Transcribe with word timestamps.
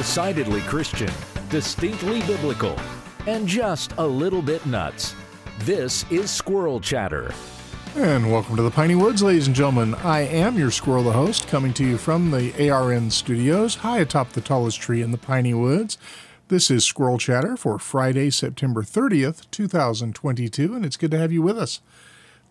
Decidedly 0.00 0.62
Christian, 0.62 1.10
distinctly 1.50 2.22
biblical, 2.22 2.74
and 3.26 3.46
just 3.46 3.92
a 3.98 4.06
little 4.06 4.40
bit 4.40 4.64
nuts. 4.64 5.14
This 5.58 6.10
is 6.10 6.30
Squirrel 6.30 6.80
Chatter. 6.80 7.34
And 7.96 8.32
welcome 8.32 8.56
to 8.56 8.62
the 8.62 8.70
Piney 8.70 8.94
Woods, 8.94 9.22
ladies 9.22 9.46
and 9.46 9.54
gentlemen. 9.54 9.94
I 9.96 10.20
am 10.20 10.56
your 10.56 10.70
squirrel, 10.70 11.02
the 11.02 11.12
host, 11.12 11.48
coming 11.48 11.74
to 11.74 11.84
you 11.84 11.98
from 11.98 12.30
the 12.30 12.70
ARN 12.70 13.10
studios, 13.10 13.74
high 13.74 13.98
atop 13.98 14.32
the 14.32 14.40
tallest 14.40 14.80
tree 14.80 15.02
in 15.02 15.10
the 15.10 15.18
Piney 15.18 15.52
Woods. 15.52 15.98
This 16.48 16.70
is 16.70 16.82
Squirrel 16.82 17.18
Chatter 17.18 17.58
for 17.58 17.78
Friday, 17.78 18.30
September 18.30 18.82
30th, 18.82 19.50
2022, 19.50 20.74
and 20.74 20.86
it's 20.86 20.96
good 20.96 21.10
to 21.10 21.18
have 21.18 21.30
you 21.30 21.42
with 21.42 21.58
us. 21.58 21.82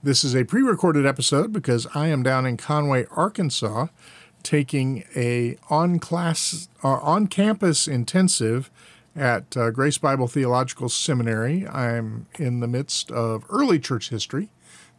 This 0.03 0.23
is 0.23 0.35
a 0.35 0.45
pre 0.45 0.61
recorded 0.61 1.07
episode 1.07 1.51
because 1.51 1.87
I 1.95 2.09
am 2.09 2.21
down 2.21 2.45
in 2.45 2.57
Conway, 2.57 3.07
Arkansas, 3.09 3.87
taking 4.43 5.03
a 5.15 5.57
on 5.69 5.99
class 5.99 6.69
uh, 6.83 6.87
on 6.87 7.27
campus 7.27 7.87
intensive 7.87 8.69
at 9.15 9.55
uh, 9.57 9.71
Grace 9.71 9.97
Bible 9.97 10.27
Theological 10.27 10.89
Seminary. 10.89 11.67
I'm 11.67 12.27
in 12.37 12.59
the 12.59 12.67
midst 12.67 13.11
of 13.11 13.43
early 13.49 13.79
church 13.79 14.09
history 14.09 14.49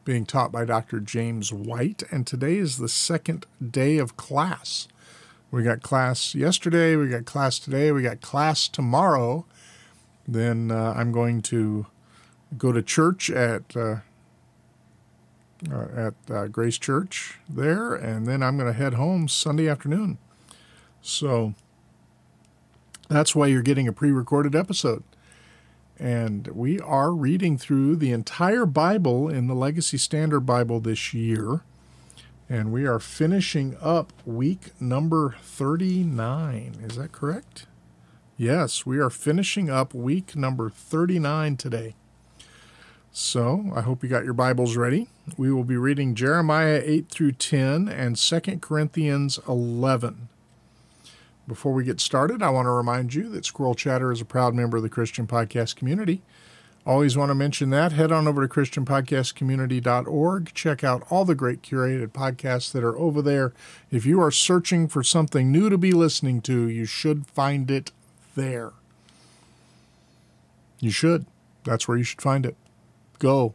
being 0.04 0.24
taught 0.26 0.50
by 0.50 0.64
Dr. 0.64 1.00
James 1.00 1.52
White, 1.52 2.02
and 2.10 2.26
today 2.26 2.56
is 2.56 2.78
the 2.78 2.88
second 2.88 3.46
day 3.64 3.98
of 3.98 4.16
class. 4.16 4.88
We 5.50 5.62
got 5.62 5.82
class 5.82 6.34
yesterday, 6.34 6.96
we 6.96 7.08
got 7.08 7.24
class 7.24 7.58
today, 7.58 7.92
we 7.92 8.02
got 8.02 8.20
class 8.20 8.68
tomorrow. 8.68 9.46
Then 10.26 10.70
uh, 10.70 10.94
I'm 10.96 11.12
going 11.12 11.42
to 11.42 11.86
go 12.56 12.72
to 12.72 12.82
church 12.82 13.30
at 13.30 13.76
uh, 13.76 13.96
uh, 15.70 15.86
at 15.94 16.14
uh, 16.30 16.46
Grace 16.46 16.78
Church 16.78 17.38
there, 17.48 17.94
and 17.94 18.26
then 18.26 18.42
I'm 18.42 18.56
going 18.56 18.72
to 18.72 18.78
head 18.78 18.94
home 18.94 19.28
Sunday 19.28 19.68
afternoon. 19.68 20.18
So 21.02 21.54
that's 23.08 23.34
why 23.34 23.48
you're 23.48 23.62
getting 23.62 23.88
a 23.88 23.92
pre 23.92 24.10
recorded 24.10 24.54
episode. 24.54 25.02
And 25.98 26.46
we 26.48 26.80
are 26.80 27.12
reading 27.12 27.58
through 27.58 27.96
the 27.96 28.12
entire 28.12 28.64
Bible 28.64 29.28
in 29.28 29.48
the 29.48 29.54
Legacy 29.54 29.98
Standard 29.98 30.40
Bible 30.40 30.80
this 30.80 31.12
year. 31.12 31.60
And 32.48 32.72
we 32.72 32.86
are 32.86 32.98
finishing 32.98 33.76
up 33.80 34.12
week 34.24 34.80
number 34.80 35.36
39. 35.42 36.76
Is 36.82 36.96
that 36.96 37.12
correct? 37.12 37.66
Yes, 38.36 38.86
we 38.86 38.98
are 38.98 39.10
finishing 39.10 39.68
up 39.68 39.92
week 39.92 40.34
number 40.34 40.70
39 40.70 41.58
today. 41.58 41.94
So 43.12 43.72
I 43.74 43.80
hope 43.80 44.02
you 44.02 44.08
got 44.08 44.24
your 44.24 44.34
Bibles 44.34 44.76
ready. 44.76 45.08
We 45.36 45.52
will 45.52 45.64
be 45.64 45.76
reading 45.76 46.14
Jeremiah 46.14 46.80
8 46.84 47.08
through 47.08 47.32
10 47.32 47.88
and 47.88 48.16
2 48.16 48.40
Corinthians 48.60 49.40
11. 49.48 50.28
Before 51.48 51.72
we 51.72 51.82
get 51.82 52.00
started, 52.00 52.40
I 52.40 52.50
want 52.50 52.66
to 52.66 52.70
remind 52.70 53.12
you 53.12 53.28
that 53.30 53.44
Squirrel 53.44 53.74
Chatter 53.74 54.12
is 54.12 54.20
a 54.20 54.24
proud 54.24 54.54
member 54.54 54.76
of 54.76 54.84
the 54.84 54.88
Christian 54.88 55.26
Podcast 55.26 55.74
community. 55.74 56.22
Always 56.86 57.16
want 57.16 57.30
to 57.30 57.34
mention 57.34 57.70
that. 57.70 57.92
Head 57.92 58.12
on 58.12 58.28
over 58.28 58.46
to 58.46 58.54
ChristianPodcastCommunity.org. 58.54 60.54
Check 60.54 60.84
out 60.84 61.04
all 61.10 61.24
the 61.24 61.34
great 61.34 61.62
curated 61.62 62.08
podcasts 62.08 62.70
that 62.70 62.84
are 62.84 62.96
over 62.96 63.20
there. 63.20 63.52
If 63.90 64.06
you 64.06 64.22
are 64.22 64.30
searching 64.30 64.86
for 64.86 65.02
something 65.02 65.50
new 65.50 65.68
to 65.68 65.76
be 65.76 65.92
listening 65.92 66.40
to, 66.42 66.68
you 66.68 66.84
should 66.84 67.26
find 67.26 67.72
it 67.72 67.90
there. 68.36 68.70
You 70.78 70.92
should. 70.92 71.26
That's 71.64 71.88
where 71.88 71.98
you 71.98 72.04
should 72.04 72.22
find 72.22 72.46
it. 72.46 72.56
Go. 73.20 73.54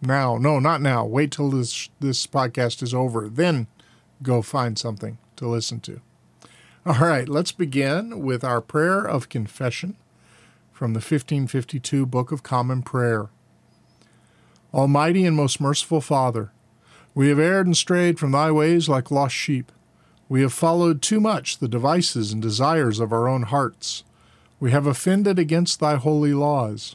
Now. 0.00 0.38
No, 0.38 0.58
not 0.58 0.80
now. 0.80 1.04
Wait 1.04 1.32
till 1.32 1.50
this 1.50 1.90
this 2.00 2.26
podcast 2.26 2.82
is 2.82 2.94
over. 2.94 3.28
Then 3.28 3.66
go 4.22 4.40
find 4.40 4.78
something 4.78 5.18
to 5.36 5.46
listen 5.46 5.80
to. 5.80 6.00
All 6.86 7.00
right, 7.00 7.28
let's 7.28 7.50
begin 7.50 8.22
with 8.22 8.44
our 8.44 8.60
prayer 8.60 9.00
of 9.00 9.28
confession 9.28 9.96
from 10.72 10.92
the 10.92 10.98
1552 10.98 12.06
Book 12.06 12.30
of 12.30 12.44
Common 12.44 12.82
Prayer. 12.82 13.26
Almighty 14.72 15.24
and 15.24 15.36
most 15.36 15.60
merciful 15.60 16.00
Father, 16.00 16.52
we 17.12 17.28
have 17.28 17.40
erred 17.40 17.66
and 17.66 17.76
strayed 17.76 18.20
from 18.20 18.30
thy 18.30 18.52
ways 18.52 18.88
like 18.88 19.10
lost 19.10 19.34
sheep. 19.34 19.72
We 20.28 20.42
have 20.42 20.52
followed 20.52 21.02
too 21.02 21.18
much 21.18 21.58
the 21.58 21.66
devices 21.66 22.32
and 22.32 22.40
desires 22.40 23.00
of 23.00 23.12
our 23.12 23.26
own 23.26 23.42
hearts. 23.42 24.04
We 24.60 24.70
have 24.70 24.86
offended 24.86 25.40
against 25.40 25.80
thy 25.80 25.96
holy 25.96 26.34
laws. 26.34 26.94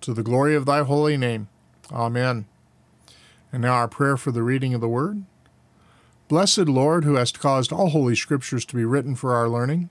to 0.00 0.14
the 0.14 0.22
glory 0.22 0.54
of 0.54 0.66
thy 0.66 0.82
holy 0.82 1.16
name. 1.16 1.48
Amen. 1.92 2.46
And 3.52 3.62
now 3.62 3.74
our 3.74 3.88
prayer 3.88 4.16
for 4.16 4.32
the 4.32 4.42
reading 4.42 4.74
of 4.74 4.80
the 4.80 4.88
word. 4.88 5.24
Blessed 6.28 6.68
Lord, 6.68 7.04
who 7.04 7.14
hast 7.14 7.38
caused 7.38 7.72
all 7.72 7.90
holy 7.90 8.16
scriptures 8.16 8.64
to 8.66 8.76
be 8.76 8.84
written 8.84 9.14
for 9.14 9.34
our 9.34 9.48
learning, 9.48 9.90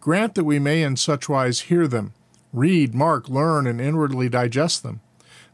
grant 0.00 0.34
that 0.34 0.44
we 0.44 0.58
may 0.58 0.82
in 0.82 0.96
such 0.96 1.28
wise 1.28 1.62
hear 1.62 1.86
them, 1.88 2.12
read, 2.52 2.94
mark, 2.94 3.28
learn, 3.28 3.66
and 3.66 3.80
inwardly 3.80 4.28
digest 4.28 4.82
them, 4.82 5.00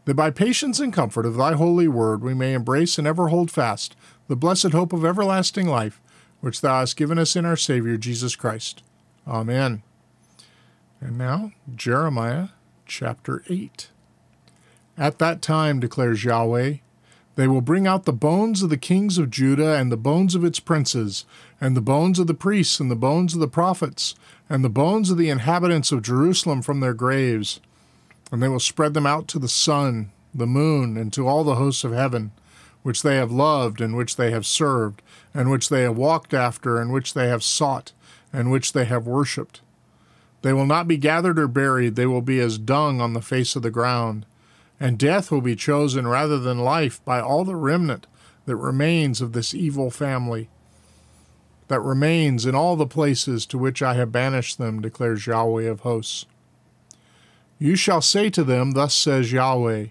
that 0.07 0.15
by 0.15 0.31
patience 0.31 0.81
and 0.81 0.93
comfort 0.93 1.25
of 1.25 1.37
thy 1.37 1.53
holy 1.53 1.87
word 1.87 2.23
we 2.23 2.35
may 2.35 2.55
embrace 2.55 2.99
and 2.99 3.07
ever 3.07 3.29
hold 3.29 3.51
fast 3.51 3.95
the 4.27 4.37
blessed 4.37 4.73
hope 4.73 4.93
of 4.93 5.05
everlasting 5.05 5.67
life, 5.67 6.01
which 6.41 6.61
thou 6.61 6.81
hast 6.81 6.97
given 6.97 7.19
us 7.19 7.37
in 7.37 7.45
our 7.45 7.57
Savior 7.57 7.97
Jesus 7.97 8.37
Christ. 8.37 8.83
Amen. 9.27 9.83
And 11.01 11.17
now, 11.17 11.53
Jeremiah 11.75 12.49
chapter 12.89 13.45
8. 13.49 13.89
At 14.97 15.19
that 15.19 15.41
time, 15.41 15.79
declares 15.79 16.25
Yahweh, 16.25 16.77
they 17.37 17.47
will 17.47 17.61
bring 17.61 17.87
out 17.87 18.05
the 18.05 18.13
bones 18.13 18.65
of 18.65 18.71
the 18.71 18.77
kings 18.77 19.17
of 19.17 19.31
Judah, 19.31 19.77
and 19.77 19.93
the 19.93 19.97
bones 19.97 20.35
of 20.35 20.43
its 20.43 20.59
princes, 20.59 21.25
and 21.61 21.77
the 21.77 21.81
bones 21.81 22.19
of 22.19 22.27
the 22.27 22.35
priests, 22.35 22.81
and 22.81 22.91
the 22.91 22.97
bones 22.97 23.33
of 23.33 23.39
the 23.39 23.47
prophets, 23.47 24.17
and 24.51 24.65
the 24.65 24.69
bones 24.69 25.09
of 25.09 25.19
the 25.19 25.31
inhabitants 25.31 25.93
of 25.93 26.03
Jerusalem 26.03 26.63
from 26.63 26.81
their 26.81 26.95
graves. 26.95 27.61
And 28.33 28.43
they 28.43 28.49
will 28.49 28.59
spread 28.59 28.95
them 28.95 29.07
out 29.07 29.29
to 29.29 29.39
the 29.39 29.49
sun, 29.49 30.11
the 30.35 30.49
moon, 30.49 30.97
and 30.97 31.13
to 31.13 31.29
all 31.29 31.45
the 31.45 31.55
hosts 31.55 31.85
of 31.85 31.93
heaven, 31.93 32.33
which 32.83 33.03
they 33.03 33.17
have 33.17 33.31
loved, 33.31 33.81
and 33.81 33.97
which 33.97 34.17
they 34.17 34.33
have 34.33 34.45
served, 34.45 35.01
and 35.33 35.49
which 35.49 35.69
they 35.69 35.83
have 35.83 35.97
walked 35.97 36.35
after, 36.35 36.81
and 36.81 36.93
which 36.93 37.15
they 37.15 37.29
have 37.29 37.45
sought, 37.45 37.93
and 38.33 38.51
which 38.51 38.73
they 38.73 38.87
have 38.87 39.07
worshipped. 39.07 39.61
They 40.43 40.53
will 40.53 40.67
not 40.67 40.87
be 40.87 40.97
gathered 40.97 41.39
or 41.39 41.49
buried, 41.49 41.97
they 41.97 42.07
will 42.07 42.23
be 42.23 42.41
as 42.41 42.59
dung 42.59 43.01
on 43.01 43.13
the 43.13 43.23
face 43.23 43.57
of 43.57 43.63
the 43.63 43.71
ground 43.71 44.25
and 44.81 44.99
death 44.99 45.31
will 45.31 45.41
be 45.41 45.57
chosen 45.57 46.07
rather 46.07 46.39
than 46.39 46.59
life 46.59 47.05
by 47.05 47.21
all 47.21 47.45
the 47.45 47.57
remnant 47.57 48.07
that 48.47 48.57
remains 48.57 49.21
of 49.21 49.33
this 49.33 49.55
evil 49.55 49.91
family, 49.91 50.49
that 51.67 51.81
remains 51.81 52.47
in 52.47 52.55
all 52.55 52.77
the 52.77 52.87
places 52.87 53.45
to 53.47 53.59
which 53.59 53.83
I 53.83 53.95
have 53.95 54.13
banished 54.13 54.59
them, 54.59 54.81
declares 54.81 55.27
Yahweh 55.27 55.65
of 55.65 55.81
hosts. 55.81 56.27
You 57.59 57.77
shall 57.77 58.01
say 58.01 58.31
to 58.31 58.45
them, 58.45 58.73
Thus 58.73 58.95
says 58.95 59.33
Yahweh 59.33 59.87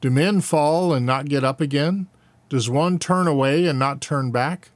Do 0.00 0.10
men 0.10 0.40
fall 0.40 0.92
and 0.92 1.06
not 1.06 1.28
get 1.28 1.44
up 1.44 1.60
again? 1.60 2.08
Does 2.48 2.68
one 2.68 2.98
turn 2.98 3.28
away 3.28 3.66
and 3.66 3.78
not 3.78 4.00
turn 4.00 4.32
back? 4.32 4.70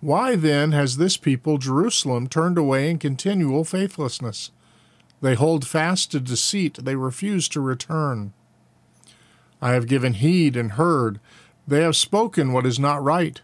Why 0.00 0.36
then 0.36 0.72
has 0.72 0.96
this 0.96 1.16
people, 1.16 1.58
Jerusalem, 1.58 2.28
turned 2.28 2.58
away 2.58 2.90
in 2.90 2.98
continual 2.98 3.64
faithlessness? 3.64 4.50
They 5.22 5.34
hold 5.34 5.66
fast 5.66 6.10
to 6.12 6.20
deceit, 6.20 6.78
they 6.82 6.96
refuse 6.96 7.48
to 7.50 7.60
return. 7.60 8.32
I 9.62 9.72
have 9.72 9.88
given 9.88 10.12
heed 10.12 10.54
and 10.56 10.72
heard. 10.72 11.18
They 11.66 11.80
have 11.80 11.96
spoken 11.96 12.52
what 12.52 12.66
is 12.66 12.78
not 12.78 13.02
right. 13.02 13.40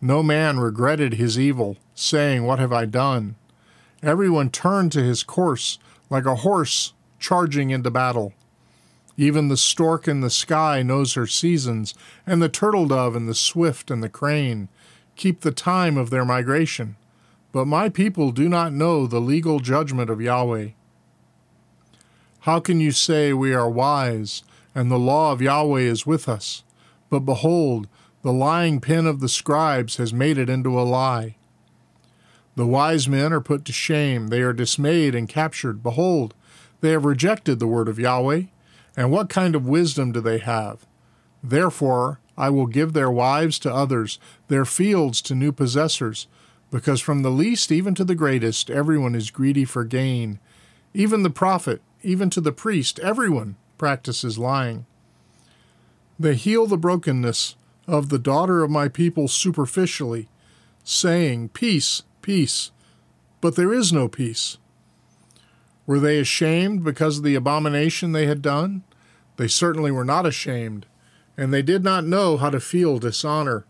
No 0.00 0.22
man 0.22 0.58
regretted 0.58 1.14
his 1.14 1.38
evil, 1.38 1.76
saying, 1.94 2.44
What 2.44 2.58
have 2.58 2.72
I 2.72 2.86
done? 2.86 3.36
Everyone 4.02 4.50
turned 4.50 4.90
to 4.92 5.02
his 5.02 5.22
course, 5.22 5.78
like 6.08 6.24
a 6.24 6.36
horse 6.36 6.94
charging 7.20 7.70
into 7.70 7.90
battle. 7.90 8.32
Even 9.16 9.48
the 9.48 9.58
stork 9.58 10.08
in 10.08 10.22
the 10.22 10.30
sky 10.30 10.82
knows 10.82 11.14
her 11.14 11.26
seasons, 11.26 11.94
and 12.26 12.40
the 12.40 12.48
turtle 12.48 12.86
dove 12.86 13.14
and 13.14 13.28
the 13.28 13.34
swift 13.34 13.90
and 13.90 14.02
the 14.02 14.08
crane 14.08 14.68
keep 15.16 15.40
the 15.40 15.52
time 15.52 15.96
of 15.96 16.10
their 16.10 16.24
migration. 16.24 16.96
But 17.52 17.66
my 17.66 17.88
people 17.88 18.32
do 18.32 18.48
not 18.48 18.72
know 18.72 19.06
the 19.06 19.20
legal 19.20 19.60
judgment 19.60 20.10
of 20.10 20.20
Yahweh. 20.20 20.70
How 22.40 22.60
can 22.60 22.80
you 22.80 22.92
say 22.92 23.32
we 23.32 23.52
are 23.52 23.68
wise? 23.68 24.42
and 24.74 24.90
the 24.90 24.98
law 24.98 25.32
of 25.32 25.42
Yahweh 25.42 25.80
is 25.80 26.06
with 26.06 26.28
us. 26.28 26.62
But 27.10 27.20
behold, 27.20 27.88
the 28.22 28.32
lying 28.32 28.80
pen 28.80 29.06
of 29.06 29.20
the 29.20 29.28
scribes 29.28 29.96
has 29.96 30.14
made 30.14 30.38
it 30.38 30.48
into 30.48 30.78
a 30.78 30.82
lie. 30.82 31.36
The 32.54 32.66
wise 32.66 33.08
men 33.08 33.32
are 33.32 33.40
put 33.40 33.64
to 33.66 33.72
shame. 33.72 34.28
They 34.28 34.42
are 34.42 34.52
dismayed 34.52 35.14
and 35.14 35.28
captured. 35.28 35.82
Behold, 35.82 36.34
they 36.80 36.90
have 36.90 37.04
rejected 37.04 37.58
the 37.58 37.66
word 37.66 37.88
of 37.88 37.98
Yahweh. 37.98 38.44
And 38.96 39.10
what 39.10 39.30
kind 39.30 39.54
of 39.54 39.66
wisdom 39.66 40.12
do 40.12 40.20
they 40.20 40.38
have? 40.38 40.86
Therefore, 41.42 42.20
I 42.36 42.50
will 42.50 42.66
give 42.66 42.92
their 42.92 43.10
wives 43.10 43.58
to 43.60 43.72
others, 43.72 44.18
their 44.48 44.64
fields 44.64 45.20
to 45.22 45.34
new 45.34 45.52
possessors, 45.52 46.26
because 46.70 47.00
from 47.00 47.22
the 47.22 47.30
least 47.30 47.70
even 47.70 47.94
to 47.96 48.04
the 48.04 48.14
greatest, 48.14 48.70
everyone 48.70 49.14
is 49.14 49.30
greedy 49.30 49.64
for 49.64 49.84
gain. 49.84 50.38
Even 50.94 51.22
the 51.22 51.30
prophet, 51.30 51.82
even 52.02 52.30
to 52.30 52.40
the 52.40 52.52
priest, 52.52 52.98
everyone 53.00 53.56
practices 53.78 54.38
lying. 54.38 54.86
They 56.18 56.34
heal 56.34 56.66
the 56.66 56.78
brokenness 56.78 57.56
of 57.86 58.08
the 58.08 58.18
daughter 58.18 58.62
of 58.62 58.70
my 58.70 58.88
people 58.88 59.28
superficially, 59.28 60.28
saying, 60.84 61.50
Peace, 61.50 62.02
peace, 62.22 62.70
but 63.40 63.56
there 63.56 63.72
is 63.72 63.92
no 63.92 64.08
peace. 64.08 64.56
Were 65.86 65.98
they 65.98 66.18
ashamed 66.20 66.84
because 66.84 67.18
of 67.18 67.24
the 67.24 67.34
abomination 67.34 68.12
they 68.12 68.26
had 68.26 68.40
done? 68.40 68.84
They 69.36 69.48
certainly 69.48 69.90
were 69.90 70.04
not 70.04 70.26
ashamed, 70.26 70.86
and 71.36 71.52
they 71.52 71.62
did 71.62 71.82
not 71.82 72.04
know 72.04 72.36
how 72.36 72.50
to 72.50 72.60
feel 72.60 72.98
dishonor. 72.98 73.64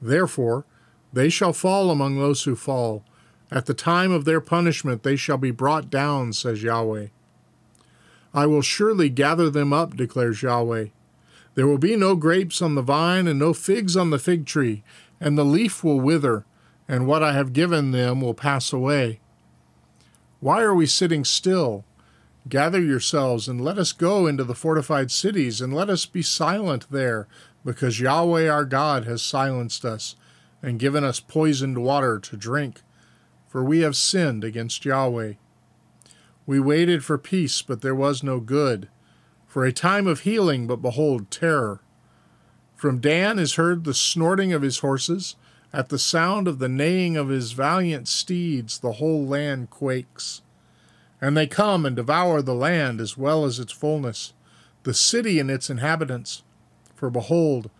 Therefore, 0.00 0.64
they 1.12 1.28
shall 1.28 1.52
fall 1.52 1.90
among 1.90 2.18
those 2.18 2.44
who 2.44 2.54
fall. 2.54 3.04
At 3.50 3.66
the 3.66 3.74
time 3.74 4.12
of 4.12 4.24
their 4.24 4.40
punishment 4.40 5.02
they 5.02 5.16
shall 5.16 5.38
be 5.38 5.50
brought 5.50 5.90
down, 5.90 6.32
says 6.32 6.62
Yahweh. 6.62 7.08
I 8.32 8.46
will 8.46 8.62
surely 8.62 9.08
gather 9.08 9.50
them 9.50 9.72
up, 9.72 9.96
declares 9.96 10.42
Yahweh. 10.42 10.86
There 11.54 11.66
will 11.66 11.78
be 11.78 11.96
no 11.96 12.14
grapes 12.14 12.62
on 12.62 12.76
the 12.76 12.82
vine 12.82 13.26
and 13.26 13.38
no 13.38 13.52
figs 13.52 13.96
on 13.96 14.10
the 14.10 14.20
fig 14.20 14.46
tree, 14.46 14.84
and 15.20 15.36
the 15.36 15.44
leaf 15.44 15.82
will 15.82 16.00
wither, 16.00 16.44
and 16.86 17.06
what 17.06 17.24
I 17.24 17.32
have 17.32 17.52
given 17.52 17.90
them 17.90 18.20
will 18.20 18.34
pass 18.34 18.72
away. 18.72 19.18
Why 20.38 20.62
are 20.62 20.74
we 20.74 20.86
sitting 20.86 21.24
still? 21.24 21.84
Gather 22.48 22.80
yourselves 22.80 23.48
and 23.48 23.60
let 23.60 23.78
us 23.78 23.92
go 23.92 24.26
into 24.26 24.44
the 24.44 24.54
fortified 24.54 25.10
cities, 25.10 25.60
and 25.60 25.74
let 25.74 25.90
us 25.90 26.06
be 26.06 26.22
silent 26.22 26.86
there, 26.90 27.28
because 27.64 28.00
Yahweh 28.00 28.48
our 28.48 28.64
God 28.64 29.04
has 29.04 29.22
silenced 29.22 29.84
us 29.84 30.16
and 30.62 30.78
given 30.78 31.04
us 31.04 31.20
poisoned 31.20 31.78
water 31.78 32.18
to 32.18 32.36
drink, 32.36 32.82
for 33.48 33.62
we 33.62 33.80
have 33.80 33.96
sinned 33.96 34.44
against 34.44 34.84
Yahweh. 34.84 35.34
We 36.46 36.60
waited 36.60 37.04
for 37.04 37.18
peace, 37.18 37.62
but 37.62 37.82
there 37.82 37.94
was 37.94 38.22
no 38.22 38.40
good, 38.40 38.88
for 39.46 39.64
a 39.64 39.72
time 39.72 40.06
of 40.06 40.20
healing, 40.20 40.66
but 40.66 40.82
behold, 40.82 41.30
terror. 41.30 41.80
From 42.74 43.00
Dan 43.00 43.38
is 43.38 43.54
heard 43.54 43.84
the 43.84 43.94
snorting 43.94 44.52
of 44.52 44.62
his 44.62 44.78
horses 44.78 45.36
at 45.72 45.90
the 45.90 45.98
sound 45.98 46.48
of 46.48 46.58
the 46.58 46.68
neighing 46.68 47.16
of 47.16 47.28
his 47.28 47.52
valiant 47.52 48.08
steeds, 48.08 48.78
the 48.78 48.92
whole 48.92 49.26
land 49.26 49.70
quakes. 49.70 50.42
And 51.20 51.36
they 51.36 51.46
come 51.46 51.84
and 51.84 51.94
devour 51.94 52.40
the 52.40 52.54
land 52.54 53.00
as 53.00 53.18
well 53.18 53.44
as 53.44 53.58
its 53.58 53.72
fullness, 53.72 54.32
the 54.84 54.94
city 54.94 55.38
and 55.38 55.50
its 55.50 55.68
inhabitants. 55.68 56.42
For 56.94 57.10
behold, 57.10 57.70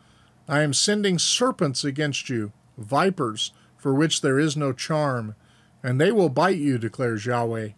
I 0.49 0.61
am 0.63 0.75
sending 0.75 1.19
serpents 1.19 1.85
against 1.85 2.29
you, 2.29 2.53
vipers, 2.77 3.53
for 3.77 3.95
which 3.95 4.21
there 4.21 4.39
is 4.39 4.57
no 4.57 4.73
charm, 4.73 5.35
and 5.83 6.01
they 6.01 6.13
will 6.13 6.29
bite 6.29 6.59
you, 6.59 6.77
declares 6.77 7.25
Yahweh. 7.25 7.71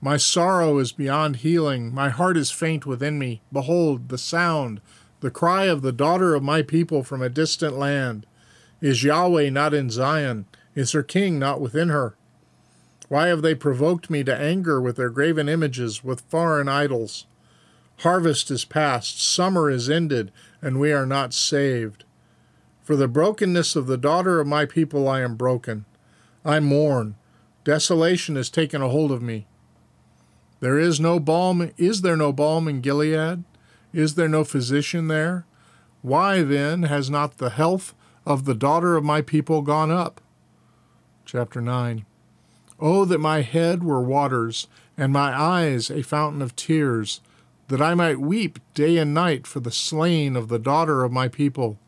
My 0.00 0.16
sorrow 0.16 0.78
is 0.78 0.92
beyond 0.92 1.36
healing, 1.36 1.92
my 1.92 2.08
heart 2.08 2.36
is 2.36 2.50
faint 2.50 2.86
within 2.86 3.18
me. 3.18 3.42
Behold, 3.52 4.08
the 4.08 4.18
sound, 4.18 4.80
the 5.20 5.30
cry 5.30 5.64
of 5.64 5.82
the 5.82 5.92
daughter 5.92 6.34
of 6.34 6.42
my 6.42 6.62
people 6.62 7.02
from 7.02 7.20
a 7.20 7.28
distant 7.28 7.76
land. 7.76 8.26
Is 8.80 9.02
Yahweh 9.02 9.50
not 9.50 9.74
in 9.74 9.90
Zion? 9.90 10.46
Is 10.76 10.92
her 10.92 11.02
king 11.02 11.38
not 11.38 11.60
within 11.60 11.88
her? 11.88 12.14
Why 13.08 13.28
have 13.28 13.42
they 13.42 13.54
provoked 13.54 14.10
me 14.10 14.22
to 14.24 14.36
anger 14.36 14.80
with 14.80 14.96
their 14.96 15.10
graven 15.10 15.48
images, 15.48 16.04
with 16.04 16.20
foreign 16.28 16.68
idols? 16.68 17.26
Harvest 17.98 18.50
is 18.50 18.64
past, 18.64 19.22
summer 19.22 19.70
is 19.70 19.88
ended, 19.88 20.30
and 20.62 20.78
we 20.78 20.92
are 20.92 21.06
not 21.06 21.32
saved. 21.32 22.04
For 22.82 22.96
the 22.96 23.08
brokenness 23.08 23.76
of 23.76 23.86
the 23.86 23.96
daughter 23.96 24.40
of 24.40 24.46
my 24.46 24.66
people 24.66 25.08
I 25.08 25.22
am 25.22 25.36
broken. 25.36 25.84
I 26.44 26.60
mourn. 26.60 27.16
Desolation 27.64 28.36
has 28.36 28.50
taken 28.50 28.82
a 28.82 28.88
hold 28.88 29.10
of 29.10 29.22
me. 29.22 29.46
There 30.60 30.78
is 30.78 31.00
no 31.00 31.18
balm 31.18 31.70
is 31.76 32.02
there 32.02 32.16
no 32.16 32.32
balm 32.32 32.68
in 32.68 32.80
Gilead? 32.80 33.44
Is 33.92 34.14
there 34.14 34.28
no 34.28 34.44
physician 34.44 35.08
there? 35.08 35.46
Why 36.02 36.42
then 36.42 36.84
has 36.84 37.10
not 37.10 37.38
the 37.38 37.50
health 37.50 37.94
of 38.26 38.44
the 38.44 38.54
daughter 38.54 38.96
of 38.96 39.04
my 39.04 39.22
people 39.22 39.62
gone 39.62 39.90
up. 39.90 40.20
Chapter 41.24 41.60
9 41.60 42.04
Oh, 42.80 43.04
that 43.04 43.18
my 43.18 43.42
head 43.42 43.82
were 43.82 44.00
waters, 44.00 44.68
and 44.96 45.12
my 45.12 45.36
eyes 45.38 45.90
a 45.90 46.02
fountain 46.02 46.42
of 46.42 46.56
tears, 46.56 47.20
that 47.68 47.82
I 47.82 47.94
might 47.94 48.20
weep 48.20 48.58
day 48.74 48.98
and 48.98 49.12
night 49.12 49.46
for 49.46 49.60
the 49.60 49.70
slain 49.70 50.36
of 50.36 50.48
the 50.48 50.58
daughter 50.58 51.04
of 51.04 51.12
my 51.12 51.28
people. 51.28 51.78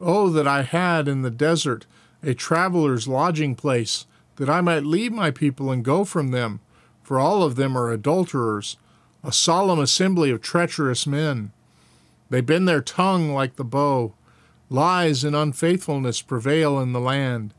Oh, 0.00 0.28
that 0.30 0.46
I 0.46 0.62
had 0.62 1.08
in 1.08 1.22
the 1.22 1.30
desert 1.30 1.86
a 2.22 2.34
traveler's 2.34 3.08
lodging 3.08 3.54
place, 3.54 4.06
that 4.36 4.48
I 4.48 4.60
might 4.60 4.84
leave 4.84 5.12
my 5.12 5.30
people 5.30 5.70
and 5.70 5.84
go 5.84 6.04
from 6.04 6.30
them, 6.30 6.60
for 7.02 7.18
all 7.18 7.42
of 7.42 7.56
them 7.56 7.76
are 7.76 7.90
adulterers, 7.90 8.76
a 9.24 9.32
solemn 9.32 9.78
assembly 9.78 10.30
of 10.30 10.40
treacherous 10.40 11.06
men. 11.06 11.52
They 12.30 12.40
bend 12.40 12.68
their 12.68 12.80
tongue 12.80 13.32
like 13.32 13.56
the 13.56 13.64
bow. 13.64 14.14
Lies 14.68 15.24
and 15.24 15.34
unfaithfulness 15.34 16.22
prevail 16.22 16.78
in 16.78 16.92
the 16.92 17.00
land, 17.00 17.52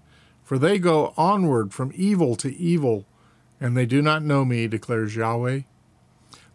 for 0.51 0.59
they 0.59 0.77
go 0.77 1.13
onward 1.15 1.73
from 1.73 1.93
evil 1.95 2.35
to 2.35 2.53
evil, 2.57 3.05
and 3.61 3.77
they 3.77 3.85
do 3.85 4.01
not 4.01 4.21
know 4.21 4.43
me, 4.43 4.67
declares 4.67 5.15
Yahweh. 5.15 5.61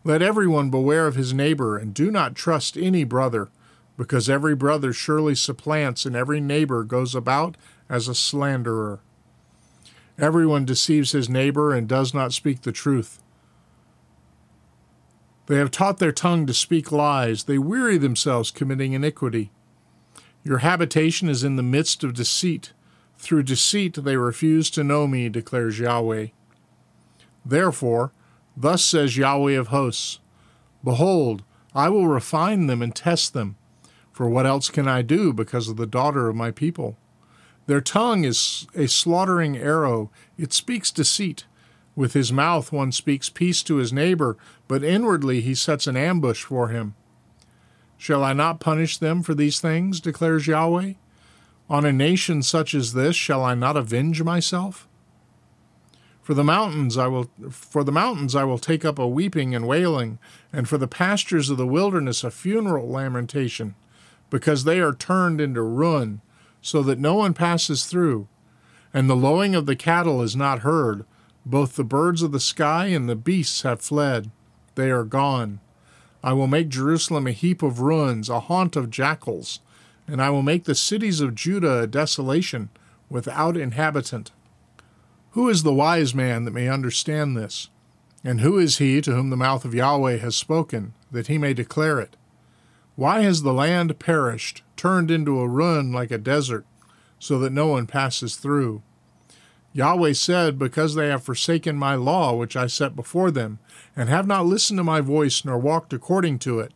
Let 0.04 0.20
everyone 0.20 0.69
beware 0.69 1.06
of 1.06 1.14
his 1.14 1.32
neighbor, 1.32 1.78
and 1.78 1.94
do 1.94 2.10
not 2.10 2.34
trust 2.34 2.76
any 2.76 3.04
brother, 3.04 3.48
because 3.96 4.28
every 4.28 4.54
brother 4.54 4.93
surely 4.93 5.34
supplants, 5.34 6.04
and 6.04 6.14
every 6.14 6.43
neighbor 6.43 6.84
goes 6.84 7.14
about 7.14 7.56
as 7.88 8.06
a 8.06 8.14
slanderer. 8.14 9.00
Everyone 10.19 10.66
deceives 10.66 11.12
his 11.12 11.31
neighbor 11.31 11.72
and 11.72 11.88
does 11.88 12.12
not 12.12 12.34
speak 12.34 12.60
the 12.60 12.72
truth. 12.72 13.22
They 15.46 15.56
have 15.56 15.70
taught 15.70 16.00
their 16.00 16.12
tongue 16.12 16.44
to 16.49 16.52
speak 16.52 16.92
lies. 16.92 17.44
They 17.44 17.56
weary 17.56 17.97
themselves 17.97 18.50
committing 18.50 18.92
iniquity. 18.92 19.52
Your 20.44 20.59
habitation 20.59 21.30
is 21.30 21.42
in 21.42 21.56
the 21.56 21.62
midst 21.62 22.04
of 22.04 22.12
deceit. 22.12 22.75
Through 23.18 23.44
deceit 23.44 23.94
they 23.94 24.16
refuse 24.16 24.70
to 24.70 24.85
know 24.85 25.06
me, 25.06 25.28
declares 25.28 25.78
Yahweh. 25.78 26.28
Therefore, 27.44 28.12
thus 28.56 28.85
says 28.85 29.16
Yahweh 29.16 29.52
of 29.52 29.68
hosts 29.68 30.20
Behold, 30.85 31.42
I 31.75 31.88
will 31.88 32.08
refine 32.08 32.66
them 32.66 32.82
and 32.82 32.94
test 32.94 33.32
them. 33.32 33.56
For 34.12 34.28
what 34.28 34.46
else 34.46 34.70
can 34.70 34.88
I 34.88 35.02
do 35.02 35.32
because 35.32 35.68
of 35.68 35.76
the 35.76 35.87
daughter 35.87 36.28
of 36.28 36.37
my 36.37 36.50
people? 36.50 36.96
Their 37.66 37.80
tongue 37.80 38.25
is 38.25 38.66
a 38.75 38.87
slaughtering 38.87 39.56
arrow, 39.56 40.11
it 40.38 40.52
speaks 40.52 40.90
deceit. 40.90 41.44
With 41.94 42.12
his 42.12 42.32
mouth 42.32 42.73
one 42.73 42.92
speaks 42.92 43.28
peace 43.28 43.62
to 43.64 43.76
his 43.76 43.92
neighbor, 43.92 44.37
but 44.68 44.85
inwardly 44.85 45.40
he 45.40 45.54
sets 45.54 45.87
an 45.87 45.96
ambush 45.96 46.44
for 46.44 46.68
him. 46.68 46.94
Shall 47.96 48.23
I 48.23 48.32
not 48.32 48.61
punish 48.61 48.99
them 48.99 49.23
for 49.23 49.35
these 49.35 49.61
things, 49.61 50.00
declares 50.00 50.46
Yahweh? 50.46 50.94
On 51.68 51.85
a 51.85 51.92
nation 51.92 52.42
such 52.42 52.75
as 52.75 52.92
this 52.92 53.16
shall 53.16 53.44
I 53.44 53.54
not 53.54 53.76
avenge 53.76 54.23
myself? 54.23 54.87
For 56.23 56.35
the 56.35 56.44
mountains 56.44 56.96
I 56.96 57.06
will 57.06 57.30
for 57.50 57.85
the 57.85 57.92
mountains 57.92 58.35
I 58.35 58.44
will 58.44 58.58
take 58.58 58.85
up 58.85 58.99
a 58.99 59.06
weeping 59.06 59.54
and 59.54 59.66
wailing, 59.66 60.18
and 60.52 60.68
for 60.68 60.78
the 60.78 60.88
pastures 60.88 61.50
of 61.50 61.56
the 61.56 61.66
wilderness 61.66 62.25
a 62.25 62.30
funeral 62.30 62.88
lamentation, 62.90 63.75
because 64.30 64.64
they 64.64 64.80
are 64.80 64.92
turned 64.92 65.40
into 65.40 65.62
ruin, 65.62 66.20
so 66.61 66.82
that 66.82 66.99
no 66.99 67.14
one 67.14 67.35
passes 67.35 67.87
through, 67.87 68.26
and 68.92 69.08
the 69.08 69.16
lowing 69.16 69.54
of 69.54 69.66
the 69.66 69.76
cattle 69.76 70.23
is 70.23 70.35
not 70.35 70.61
heard. 70.61 71.04
Both 71.44 71.76
the 71.76 71.85
birds 71.85 72.23
of 72.23 72.32
the 72.32 72.40
sky 72.40 72.87
and 72.87 73.08
the 73.08 73.14
beasts 73.14 73.62
have 73.62 73.80
fled; 73.80 74.30
they 74.75 74.90
are 74.90 75.04
gone. 75.04 75.61
I 76.25 76.32
will 76.32 76.49
make 76.49 76.68
Jerusalem 76.68 77.28
a 77.28 77.32
heap 77.32 77.62
of 77.62 77.80
ruins, 77.80 78.28
a 78.28 78.40
haunt 78.40 78.75
of 78.75 78.90
jackals, 78.90 79.61
and 80.06 80.22
I 80.22 80.30
will 80.30 80.42
make 80.42 80.64
the 80.64 80.75
cities 80.75 81.20
of 81.20 81.34
Judah 81.34 81.82
a 81.82 81.86
desolation, 81.86 82.70
without 83.08 83.56
inhabitant. 83.56 84.32
Who 85.32 85.48
is 85.48 85.62
the 85.62 85.75
wise 85.75 86.14
man 86.14 86.44
that 86.44 86.54
may 86.54 86.68
understand 86.68 87.36
this? 87.36 87.68
And 88.25 88.40
who 88.40 88.58
is 88.58 88.78
he 88.78 89.00
to 89.02 89.14
whom 89.14 89.30
the 89.30 89.36
mouth 89.36 89.64
of 89.64 89.75
Yahweh 89.75 90.16
has 90.16 90.36
spoken, 90.36 90.94
that 91.12 91.28
he 91.28 91.38
may 91.38 91.54
declare 91.54 92.00
it? 92.00 92.16
Why 92.96 93.20
has 93.20 93.42
the 93.42 93.52
land 93.52 93.98
perished, 93.98 94.62
turned 94.76 95.10
into 95.10 95.38
a 95.40 95.48
ruin 95.48 95.92
like 95.92 96.10
a 96.10 96.18
desert, 96.18 96.64
so 97.18 97.38
that 97.38 97.52
no 97.52 97.68
one 97.68 97.86
passes 97.86 98.36
through? 98.36 98.82
Yahweh 99.72 100.14
said, 100.14 100.58
Because 100.58 100.94
they 100.94 101.08
have 101.08 101.22
forsaken 101.22 101.76
my 101.76 101.94
law 101.94 102.34
which 102.34 102.56
I 102.56 102.66
set 102.66 102.96
before 102.96 103.30
them, 103.30 103.58
and 103.94 104.08
have 104.08 104.26
not 104.26 104.46
listened 104.46 104.78
to 104.78 104.84
my 104.84 105.02
voice, 105.02 105.44
nor 105.44 105.58
walked 105.58 105.92
according 105.92 106.38
to 106.40 106.60
it, 106.60 106.72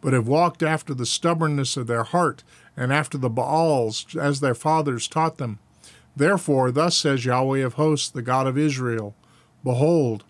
but 0.00 0.12
have 0.12 0.28
walked 0.28 0.62
after 0.62 0.94
the 0.94 1.06
stubbornness 1.06 1.76
of 1.76 1.86
their 1.86 2.04
heart, 2.04 2.44
and 2.76 2.92
after 2.92 3.18
the 3.18 3.30
Baals, 3.30 4.16
as 4.16 4.40
their 4.40 4.54
fathers 4.54 5.08
taught 5.08 5.38
them. 5.38 5.58
Therefore, 6.16 6.70
thus 6.70 6.96
says 6.96 7.24
Yahweh 7.24 7.60
of 7.60 7.74
hosts, 7.74 8.08
the 8.08 8.22
God 8.22 8.46
of 8.46 8.58
Israel 8.58 9.14
Behold, 9.64 10.24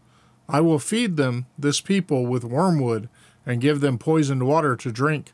I 0.49 0.61
will 0.61 0.79
feed 0.79 1.17
them, 1.17 1.47
this 1.59 1.81
people, 1.81 2.27
with 2.27 2.45
wormwood, 2.45 3.09
and 3.45 3.61
give 3.61 3.81
them 3.81 3.99
poisoned 3.99 4.47
water 4.47 4.75
to 4.77 4.93
drink. 4.93 5.33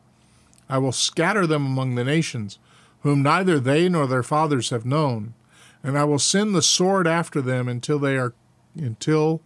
I 0.69 0.79
will 0.79 0.93
scatter 0.93 1.47
them 1.47 1.64
among 1.64 1.95
the 1.95 2.05
nations, 2.05 2.59
whom 3.00 3.23
neither 3.23 3.61
they 3.61 3.88
nor 3.88 4.07
their 4.07 4.23
fathers 4.23 4.71
have 4.71 4.85
known, 4.85 5.35
and 5.83 5.99
I 5.99 6.05
will 6.05 6.19
send 6.19 6.55
the 6.55 6.62
sword 6.62 7.07
after 7.07 7.41
them 7.41 7.69
until 7.69 7.99
they 7.99 8.17
are 8.17 8.35
until 8.76 9.41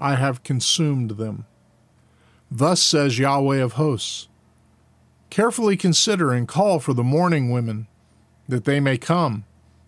I 0.00 0.16
have 0.16 0.42
consumed 0.42 1.12
them. 1.12 1.46
Thus 2.50 2.82
says 2.82 3.18
Yahweh 3.18 3.58
of 3.58 3.74
hosts 3.74 4.28
Carefully 5.30 5.76
consider 5.76 6.32
and 6.32 6.46
call 6.46 6.78
for 6.78 6.94
the 6.94 7.02
mourning 7.02 7.50
women, 7.50 7.88
that 8.48 8.64
they 8.64 8.78
may 8.78 8.96
come, 8.96 9.44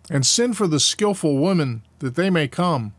and 0.09 0.25
send 0.25 0.57
for 0.57 0.67
the 0.67 0.79
skilful 0.79 1.37
women, 1.37 1.83
that 1.99 2.15
they 2.15 2.29
may 2.29 2.47
come. 2.47 2.93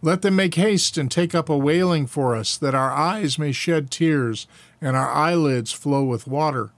Let 0.00 0.22
them 0.22 0.36
make 0.36 0.54
haste 0.54 0.98
and 0.98 1.10
take 1.10 1.34
up 1.34 1.48
a 1.48 1.56
wailing 1.56 2.06
for 2.06 2.36
us, 2.36 2.56
that 2.56 2.74
our 2.74 2.92
eyes 2.92 3.38
may 3.38 3.52
shed 3.52 3.90
tears, 3.90 4.46
and 4.80 4.96
our 4.96 5.10
eyelids 5.10 5.72
flow 5.72 6.04
with 6.04 6.26
water. 6.26 6.70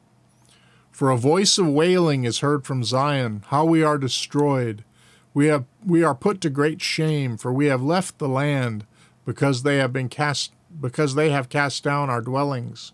For 0.90 1.10
a 1.10 1.18
voice 1.18 1.58
of 1.58 1.66
wailing 1.66 2.24
is 2.24 2.38
heard 2.38 2.64
from 2.64 2.84
Zion, 2.84 3.42
how 3.48 3.64
we 3.64 3.82
are 3.82 3.98
destroyed. 3.98 4.84
We, 5.32 5.46
have, 5.46 5.64
we 5.84 6.02
are 6.02 6.14
put 6.14 6.40
to 6.42 6.50
great 6.50 6.80
shame, 6.80 7.36
for 7.36 7.52
we 7.52 7.66
have 7.66 7.82
left 7.82 8.18
the 8.18 8.28
land, 8.28 8.86
because 9.24 9.62
they 9.62 9.78
have 9.78 9.92
been 9.92 10.08
cast 10.08 10.52
because 10.80 11.14
they 11.14 11.30
have 11.30 11.48
cast 11.48 11.82
down 11.82 12.10
our 12.10 12.20
dwellings. 12.20 12.92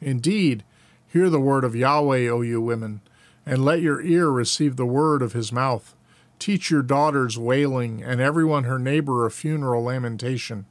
Indeed, 0.00 0.64
hear 1.06 1.30
the 1.30 1.40
word 1.40 1.64
of 1.64 1.74
Yahweh, 1.74 2.28
O 2.28 2.42
you 2.42 2.60
women, 2.60 3.00
and 3.46 3.64
let 3.64 3.80
your 3.80 4.00
ear 4.00 4.28
receive 4.28 4.76
the 4.76 4.86
word 4.86 5.22
of 5.22 5.32
his 5.32 5.52
mouth. 5.52 5.94
Teach 6.38 6.70
your 6.70 6.82
daughters 6.82 7.38
wailing, 7.38 8.02
and 8.02 8.20
everyone 8.20 8.64
her 8.64 8.78
neighbor 8.78 9.26
a 9.26 9.30
funeral 9.30 9.84
lamentation. 9.84 10.66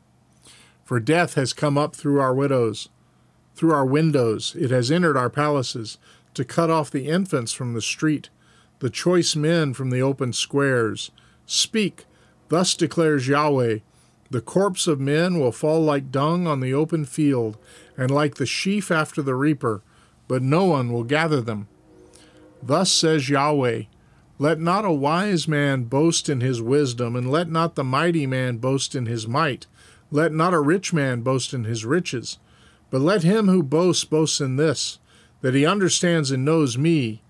For 0.86 1.00
death 1.00 1.34
has 1.34 1.52
come 1.52 1.78
up 1.78 1.96
through 1.96 2.22
our 2.22 2.34
widows, 2.34 2.90
through 3.58 3.74
our 3.74 3.86
windows, 3.86 4.56
it 4.58 4.70
has 4.70 4.92
entered 4.92 5.18
our 5.18 5.32
palaces, 5.32 5.98
to 6.36 6.46
cut 6.46 6.70
off 6.70 6.92
the 6.92 7.08
infants 7.08 7.52
from 7.52 7.74
the 7.74 7.82
street, 7.82 8.30
the 8.80 8.90
choice 8.92 9.36
men 9.36 9.74
from 9.74 9.90
the 9.90 10.02
open 10.02 10.32
squares. 10.32 11.10
Speak, 11.48 12.06
thus 12.50 12.76
declares 12.76 13.28
Yahweh. 13.28 13.80
The 14.30 14.42
corpse 14.42 14.88
of 14.88 15.00
men 15.00 15.40
will 15.40 15.52
fall 15.52 15.82
like 15.82 16.12
dung 16.12 16.48
on 16.48 16.60
the 16.60 16.74
open 16.74 17.06
field, 17.06 17.58
and 17.98 18.12
like 18.12 18.36
the 18.36 18.46
sheaf 18.46 18.92
after 18.92 19.22
the 19.22 19.36
reaper, 19.36 19.82
but 20.28 20.42
no 20.42 20.66
one 20.66 20.92
will 20.92 21.04
gather 21.04 21.42
them. 21.42 21.68
Thus 22.62 22.92
says 22.92 23.30
Yahweh 23.30 23.84
Let 24.40 24.60
not 24.60 24.84
a 24.84 24.92
wise 24.92 25.48
man 25.48 25.86
boast 25.86 26.28
in 26.28 26.42
his 26.42 26.62
wisdom, 26.62 27.16
and 27.16 27.32
let 27.32 27.50
not 27.50 27.76
the 27.76 27.84
mighty 27.84 28.28
man 28.28 28.58
boast 28.58 28.96
in 28.96 29.06
his 29.06 29.28
might. 29.28 29.66
Let 30.12 30.34
not 30.34 30.54
a 30.54 30.60
rich 30.60 30.94
man 30.94 31.22
boast 31.22 31.54
in 31.54 31.64
his 31.64 31.86
riches. 31.86 32.38
But 32.90 33.02
let 33.02 33.24
him 33.24 33.48
who 33.48 33.64
boasts 33.64 34.06
boast 34.06 34.40
in 34.40 34.56
this, 34.56 35.00
that 35.42 35.54
he 35.54 35.66
understands 35.66 36.32
and 36.32 36.46
knows 36.46 36.78
me, 36.78 37.22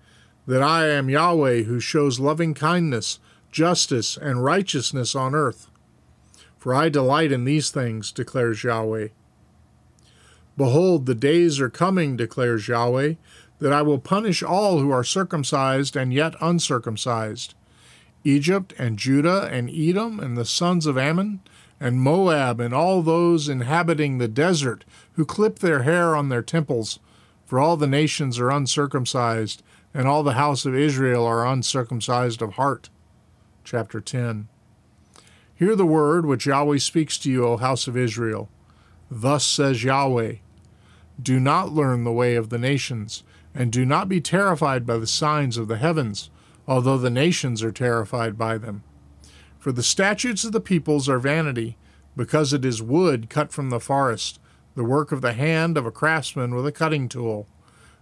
that 0.46 0.62
I 0.62 0.88
am 0.88 1.10
Yahweh 1.10 1.62
who 1.62 1.80
shows 1.80 2.20
loving 2.20 2.54
kindness, 2.54 3.18
justice, 3.50 4.16
and 4.16 4.44
righteousness 4.44 5.14
on 5.14 5.34
earth. 5.34 5.68
For 6.68 6.74
I 6.74 6.90
delight 6.90 7.32
in 7.32 7.44
these 7.44 7.70
things, 7.70 8.12
declares 8.12 8.62
Yahweh. 8.62 9.08
Behold, 10.54 11.06
the 11.06 11.14
days 11.14 11.60
are 11.60 11.70
coming, 11.70 12.14
declares 12.14 12.68
Yahweh, 12.68 13.14
that 13.58 13.72
I 13.72 13.80
will 13.80 13.98
punish 13.98 14.42
all 14.42 14.78
who 14.78 14.90
are 14.90 15.02
circumcised 15.02 15.96
and 15.96 16.12
yet 16.12 16.34
uncircumcised 16.42 17.54
Egypt 18.22 18.74
and 18.76 18.98
Judah 18.98 19.48
and 19.50 19.70
Edom 19.70 20.20
and 20.20 20.36
the 20.36 20.44
sons 20.44 20.84
of 20.84 20.98
Ammon 20.98 21.40
and 21.80 22.02
Moab 22.02 22.60
and 22.60 22.74
all 22.74 23.00
those 23.00 23.48
inhabiting 23.48 24.18
the 24.18 24.28
desert 24.28 24.84
who 25.12 25.24
clip 25.24 25.60
their 25.60 25.84
hair 25.84 26.14
on 26.14 26.28
their 26.28 26.42
temples, 26.42 26.98
for 27.46 27.58
all 27.58 27.78
the 27.78 27.86
nations 27.86 28.38
are 28.38 28.50
uncircumcised, 28.50 29.62
and 29.94 30.06
all 30.06 30.22
the 30.22 30.34
house 30.34 30.66
of 30.66 30.74
Israel 30.74 31.24
are 31.24 31.46
uncircumcised 31.46 32.42
of 32.42 32.52
heart. 32.56 32.90
Chapter 33.64 34.02
10. 34.02 34.48
Hear 35.58 35.74
the 35.74 35.84
word 35.84 36.24
which 36.24 36.46
Yahweh 36.46 36.78
speaks 36.78 37.18
to 37.18 37.28
you, 37.28 37.44
O 37.44 37.56
house 37.56 37.88
of 37.88 37.96
Israel. 37.96 38.48
Thus 39.10 39.44
says 39.44 39.82
Yahweh 39.82 40.36
Do 41.20 41.40
not 41.40 41.72
learn 41.72 42.04
the 42.04 42.12
way 42.12 42.36
of 42.36 42.50
the 42.50 42.58
nations, 42.58 43.24
and 43.56 43.72
do 43.72 43.84
not 43.84 44.08
be 44.08 44.20
terrified 44.20 44.86
by 44.86 44.98
the 44.98 45.06
signs 45.08 45.56
of 45.56 45.66
the 45.66 45.78
heavens, 45.78 46.30
although 46.68 46.96
the 46.96 47.10
nations 47.10 47.60
are 47.64 47.72
terrified 47.72 48.38
by 48.38 48.56
them. 48.56 48.84
For 49.58 49.72
the 49.72 49.82
statutes 49.82 50.44
of 50.44 50.52
the 50.52 50.60
peoples 50.60 51.08
are 51.08 51.18
vanity, 51.18 51.76
because 52.16 52.52
it 52.52 52.64
is 52.64 52.80
wood 52.80 53.28
cut 53.28 53.50
from 53.50 53.70
the 53.70 53.80
forest, 53.80 54.38
the 54.76 54.84
work 54.84 55.10
of 55.10 55.22
the 55.22 55.32
hand 55.32 55.76
of 55.76 55.84
a 55.84 55.90
craftsman 55.90 56.54
with 56.54 56.68
a 56.68 56.72
cutting 56.72 57.08
tool. 57.08 57.48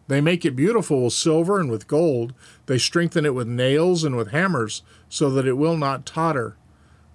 They 0.08 0.20
make 0.20 0.44
it 0.44 0.56
beautiful 0.56 1.04
with 1.04 1.14
silver 1.14 1.58
and 1.58 1.70
with 1.70 1.88
gold. 1.88 2.34
They 2.66 2.76
strengthen 2.76 3.24
it 3.24 3.34
with 3.34 3.48
nails 3.48 4.04
and 4.04 4.14
with 4.14 4.30
hammers, 4.30 4.82
so 5.08 5.30
that 5.30 5.46
it 5.46 5.54
will 5.54 5.78
not 5.78 6.04
totter. 6.04 6.58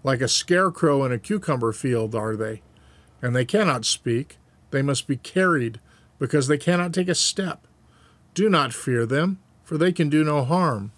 Like 0.03 0.21
a 0.21 0.27
scarecrow 0.27 1.03
in 1.05 1.11
a 1.11 1.19
cucumber 1.19 1.71
field 1.73 2.15
are 2.15 2.35
they. 2.35 2.61
And 3.21 3.35
they 3.35 3.45
cannot 3.45 3.85
speak. 3.85 4.37
They 4.71 4.81
must 4.81 5.05
be 5.05 5.17
carried, 5.17 5.79
because 6.17 6.47
they 6.47 6.57
cannot 6.57 6.93
take 6.93 7.09
a 7.09 7.15
step. 7.15 7.67
Do 8.33 8.49
not 8.49 8.73
fear 8.73 9.05
them, 9.05 9.39
for 9.63 9.77
they 9.77 9.91
can 9.91 10.09
do 10.09 10.23
no 10.23 10.43
harm, 10.43 10.91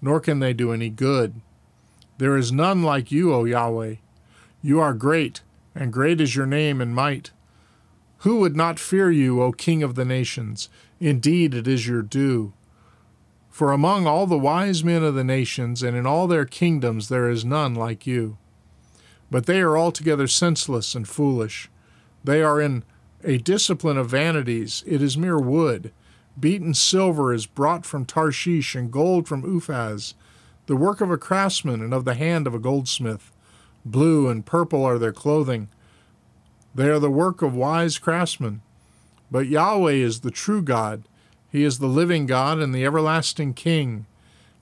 nor 0.00 0.18
can 0.18 0.38
they 0.40 0.52
do 0.52 0.72
any 0.72 0.88
good. 0.88 1.40
There 2.16 2.36
is 2.36 2.50
none 2.50 2.82
like 2.82 3.12
you, 3.12 3.32
O 3.32 3.44
Yahweh. 3.44 3.96
You 4.62 4.80
are 4.80 4.94
great, 4.94 5.42
and 5.74 5.92
great 5.92 6.20
is 6.20 6.34
your 6.34 6.46
name 6.46 6.80
and 6.80 6.94
might. 6.94 7.30
Who 8.18 8.40
would 8.40 8.56
not 8.56 8.80
fear 8.80 9.10
you, 9.10 9.42
O 9.42 9.52
King 9.52 9.82
of 9.82 9.94
the 9.94 10.04
nations? 10.04 10.68
Indeed, 10.98 11.54
it 11.54 11.68
is 11.68 11.86
your 11.86 12.02
due. 12.02 12.52
For 13.50 13.72
among 13.72 14.06
all 14.06 14.26
the 14.26 14.38
wise 14.38 14.82
men 14.82 15.02
of 15.02 15.14
the 15.14 15.24
nations 15.24 15.82
and 15.82 15.96
in 15.96 16.06
all 16.06 16.26
their 16.26 16.44
kingdoms 16.44 17.08
there 17.08 17.28
is 17.28 17.44
none 17.44 17.74
like 17.74 18.06
you. 18.06 18.38
But 19.30 19.46
they 19.46 19.60
are 19.60 19.76
altogether 19.76 20.26
senseless 20.26 20.94
and 20.94 21.06
foolish. 21.06 21.68
They 22.24 22.42
are 22.42 22.60
in 22.60 22.84
a 23.24 23.38
discipline 23.38 23.98
of 23.98 24.10
vanities. 24.10 24.84
It 24.86 25.02
is 25.02 25.18
mere 25.18 25.38
wood. 25.38 25.92
Beaten 26.38 26.72
silver 26.74 27.32
is 27.32 27.46
brought 27.46 27.84
from 27.84 28.04
Tarshish, 28.04 28.74
and 28.74 28.92
gold 28.92 29.26
from 29.26 29.42
Uphaz, 29.42 30.14
the 30.66 30.76
work 30.76 31.00
of 31.00 31.10
a 31.10 31.18
craftsman 31.18 31.80
and 31.80 31.92
of 31.92 32.04
the 32.04 32.14
hand 32.14 32.46
of 32.46 32.54
a 32.54 32.58
goldsmith. 32.58 33.32
Blue 33.84 34.28
and 34.28 34.46
purple 34.46 34.84
are 34.84 34.98
their 34.98 35.12
clothing. 35.12 35.68
They 36.74 36.88
are 36.90 36.98
the 36.98 37.10
work 37.10 37.42
of 37.42 37.54
wise 37.54 37.98
craftsmen. 37.98 38.60
But 39.30 39.48
Yahweh 39.48 39.92
is 39.92 40.20
the 40.20 40.30
true 40.30 40.62
God. 40.62 41.04
He 41.50 41.64
is 41.64 41.78
the 41.78 41.86
living 41.86 42.26
God 42.26 42.58
and 42.58 42.74
the 42.74 42.84
everlasting 42.84 43.54
King. 43.54 44.06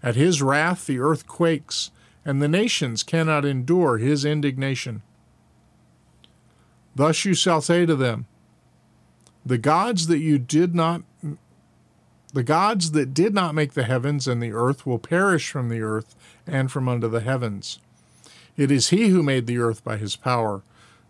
At 0.02 0.14
his 0.14 0.40
wrath 0.40 0.86
the 0.86 1.00
earth 1.00 1.26
quakes, 1.26 1.90
and 2.26 2.42
the 2.42 2.48
nations 2.48 3.04
cannot 3.04 3.44
endure 3.44 3.98
his 3.98 4.24
indignation. 4.24 5.00
Thus 6.96 7.24
you 7.24 7.34
shall 7.34 7.60
say 7.60 7.86
to 7.86 7.94
them, 7.94 8.26
The 9.46 9.58
gods 9.58 10.08
that 10.08 10.18
you 10.18 10.38
did 10.38 10.74
not 10.74 11.02
the 12.34 12.42
gods 12.42 12.90
that 12.90 13.14
did 13.14 13.32
not 13.32 13.54
make 13.54 13.72
the 13.72 13.84
heavens 13.84 14.26
and 14.26 14.42
the 14.42 14.52
earth 14.52 14.84
will 14.84 14.98
perish 14.98 15.50
from 15.50 15.70
the 15.70 15.80
earth 15.80 16.14
and 16.46 16.70
from 16.70 16.86
under 16.86 17.08
the 17.08 17.20
heavens. 17.20 17.78
It 18.56 18.70
is 18.70 18.88
he 18.88 19.08
who 19.08 19.22
made 19.22 19.46
the 19.46 19.58
earth 19.58 19.82
by 19.82 19.96
his 19.96 20.16
power, 20.16 20.62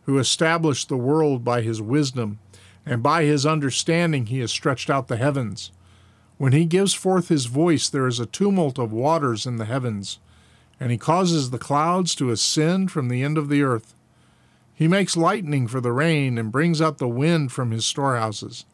who 0.04 0.18
established 0.18 0.88
the 0.88 0.96
world 0.96 1.44
by 1.44 1.62
his 1.62 1.82
wisdom, 1.82 2.38
and 2.84 3.02
by 3.02 3.24
his 3.24 3.44
understanding 3.44 4.26
he 4.26 4.38
has 4.40 4.52
stretched 4.52 4.90
out 4.90 5.08
the 5.08 5.16
heavens. 5.16 5.72
When 6.36 6.52
he 6.52 6.64
gives 6.64 6.94
forth 6.94 7.28
his 7.28 7.46
voice, 7.46 7.88
there 7.88 8.06
is 8.06 8.20
a 8.20 8.26
tumult 8.26 8.78
of 8.78 8.92
waters 8.92 9.46
in 9.46 9.56
the 9.56 9.64
heavens 9.64 10.20
and 10.78 10.90
he 10.90 10.98
causes 10.98 11.50
the 11.50 11.58
clouds 11.58 12.14
to 12.14 12.30
ascend 12.30 12.90
from 12.90 13.08
the 13.08 13.22
end 13.22 13.38
of 13.38 13.48
the 13.48 13.62
earth. 13.62 13.94
He 14.74 14.88
makes 14.88 15.16
lightning 15.16 15.68
for 15.68 15.80
the 15.80 15.92
rain 15.92 16.36
and 16.36 16.52
brings 16.52 16.82
out 16.82 16.98
the 16.98 17.08
wind 17.08 17.50
from 17.50 17.70
his 17.70 17.86
storehouses. 17.86 18.66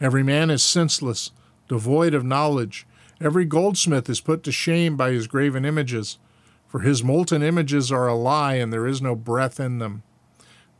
Every 0.00 0.22
man 0.22 0.50
is 0.50 0.62
senseless, 0.62 1.30
devoid 1.68 2.14
of 2.14 2.24
knowledge. 2.24 2.86
Every 3.20 3.44
goldsmith 3.44 4.08
is 4.08 4.20
put 4.20 4.42
to 4.44 4.52
shame 4.52 4.96
by 4.96 5.12
his 5.12 5.26
graven 5.26 5.64
images, 5.64 6.18
for 6.66 6.80
his 6.80 7.02
molten 7.02 7.42
images 7.42 7.90
are 7.90 8.08
a 8.08 8.14
lie 8.14 8.54
and 8.54 8.72
there 8.72 8.86
is 8.86 9.00
no 9.00 9.14
breath 9.14 9.58
in 9.58 9.78
them. 9.78 10.02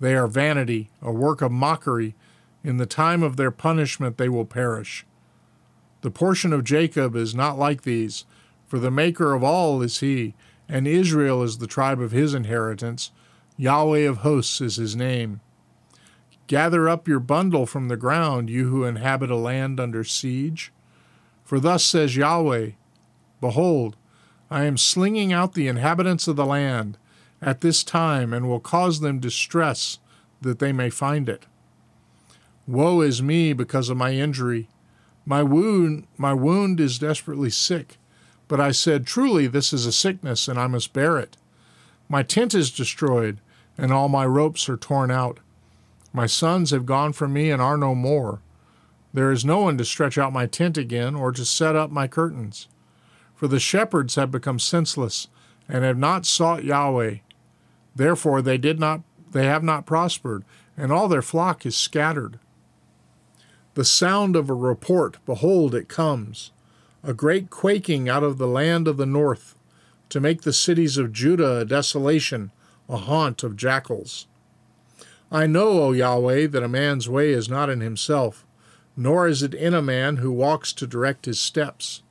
They 0.00 0.14
are 0.14 0.28
vanity, 0.28 0.90
a 1.00 1.12
work 1.12 1.40
of 1.40 1.50
mockery. 1.50 2.14
In 2.64 2.76
the 2.76 2.86
time 2.86 3.22
of 3.22 3.36
their 3.36 3.50
punishment 3.50 4.18
they 4.18 4.28
will 4.28 4.44
perish. 4.44 5.06
The 6.02 6.10
portion 6.10 6.52
of 6.52 6.64
Jacob 6.64 7.16
is 7.16 7.34
not 7.34 7.58
like 7.58 7.82
these 7.82 8.24
for 8.68 8.78
the 8.78 8.90
maker 8.90 9.34
of 9.34 9.42
all 9.42 9.82
is 9.82 10.00
he, 10.00 10.34
and 10.68 10.86
Israel 10.86 11.42
is 11.42 11.58
the 11.58 11.66
tribe 11.66 12.00
of 12.00 12.12
his 12.12 12.34
inheritance. 12.34 13.10
Yahweh 13.56 14.00
of 14.00 14.18
hosts 14.18 14.60
is 14.60 14.76
his 14.76 14.94
name. 14.94 15.40
Gather 16.46 16.88
up 16.88 17.08
your 17.08 17.20
bundle 17.20 17.66
from 17.66 17.88
the 17.88 17.96
ground, 17.96 18.48
you 18.48 18.68
who 18.68 18.84
inhabit 18.84 19.30
a 19.30 19.36
land 19.36 19.80
under 19.80 20.04
siege. 20.04 20.72
For 21.44 21.58
thus 21.58 21.84
says 21.84 22.16
Yahweh 22.16 22.70
Behold, 23.40 23.96
I 24.50 24.64
am 24.64 24.76
slinging 24.76 25.32
out 25.32 25.54
the 25.54 25.68
inhabitants 25.68 26.28
of 26.28 26.36
the 26.36 26.46
land 26.46 26.98
at 27.40 27.60
this 27.60 27.84
time, 27.84 28.32
and 28.32 28.48
will 28.48 28.60
cause 28.60 29.00
them 29.00 29.20
distress 29.20 29.98
that 30.40 30.58
they 30.58 30.72
may 30.72 30.90
find 30.90 31.28
it. 31.28 31.46
Woe 32.66 33.00
is 33.00 33.22
me 33.22 33.52
because 33.52 33.88
of 33.88 33.96
my 33.96 34.12
injury. 34.12 34.68
My 35.24 35.42
wound, 35.42 36.06
my 36.16 36.34
wound 36.34 36.80
is 36.80 36.98
desperately 36.98 37.50
sick. 37.50 37.98
But 38.48 38.60
I 38.60 38.72
said, 38.72 39.06
Truly, 39.06 39.46
this 39.46 39.72
is 39.72 39.86
a 39.86 39.92
sickness, 39.92 40.48
and 40.48 40.58
I 40.58 40.66
must 40.66 40.92
bear 40.92 41.18
it. 41.18 41.36
My 42.08 42.22
tent 42.22 42.54
is 42.54 42.70
destroyed, 42.70 43.38
and 43.76 43.92
all 43.92 44.08
my 44.08 44.24
ropes 44.24 44.68
are 44.68 44.76
torn 44.76 45.10
out. 45.10 45.38
My 46.12 46.26
sons 46.26 46.70
have 46.70 46.86
gone 46.86 47.12
from 47.12 47.34
me 47.34 47.50
and 47.50 47.60
are 47.60 47.76
no 47.76 47.94
more. 47.94 48.40
There 49.12 49.30
is 49.30 49.44
no 49.44 49.60
one 49.60 49.76
to 49.78 49.84
stretch 49.84 50.16
out 50.18 50.32
my 50.32 50.46
tent 50.46 50.78
again, 50.78 51.14
or 51.14 51.32
to 51.32 51.44
set 51.44 51.76
up 51.76 51.90
my 51.90 52.08
curtains. 52.08 52.68
For 53.34 53.46
the 53.46 53.60
shepherds 53.60 54.14
have 54.16 54.30
become 54.30 54.58
senseless, 54.58 55.28
and 55.68 55.84
have 55.84 55.98
not 55.98 56.26
sought 56.26 56.64
Yahweh. 56.64 57.16
Therefore 57.94 58.40
they 58.42 58.58
did 58.58 58.80
not 58.80 59.02
they 59.32 59.44
have 59.44 59.62
not 59.62 59.84
prospered, 59.84 60.44
and 60.76 60.90
all 60.90 61.08
their 61.08 61.22
flock 61.22 61.66
is 61.66 61.76
scattered. 61.76 62.38
The 63.74 63.84
sound 63.84 64.36
of 64.36 64.48
a 64.48 64.54
report, 64.54 65.18
behold, 65.26 65.74
it 65.74 65.88
comes, 65.88 66.50
a 67.02 67.14
great 67.14 67.50
quaking 67.50 68.08
out 68.08 68.22
of 68.22 68.38
the 68.38 68.46
land 68.46 68.88
of 68.88 68.96
the 68.96 69.06
north, 69.06 69.54
to 70.08 70.20
make 70.20 70.42
the 70.42 70.52
cities 70.52 70.96
of 70.96 71.12
Judah 71.12 71.58
a 71.58 71.64
desolation, 71.64 72.50
a 72.88 72.96
haunt 72.96 73.42
of 73.42 73.56
jackals. 73.56 74.26
I 75.30 75.46
know, 75.46 75.82
O 75.82 75.92
Yahweh, 75.92 76.46
that 76.48 76.62
a 76.62 76.68
man's 76.68 77.08
way 77.08 77.30
is 77.30 77.48
not 77.48 77.68
in 77.68 77.80
himself, 77.80 78.46
nor 78.96 79.28
is 79.28 79.42
it 79.42 79.54
in 79.54 79.74
a 79.74 79.82
man 79.82 80.16
who 80.16 80.32
walks 80.32 80.72
to 80.72 80.86
direct 80.86 81.26
his 81.26 81.38
steps. 81.38 82.02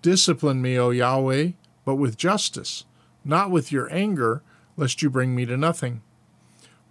Discipline 0.00 0.62
me, 0.62 0.78
O 0.78 0.90
Yahweh, 0.90 1.50
but 1.84 1.96
with 1.96 2.16
justice, 2.16 2.84
not 3.24 3.50
with 3.50 3.70
your 3.70 3.92
anger, 3.92 4.42
lest 4.76 5.02
you 5.02 5.10
bring 5.10 5.34
me 5.34 5.44
to 5.44 5.56
nothing. 5.56 6.02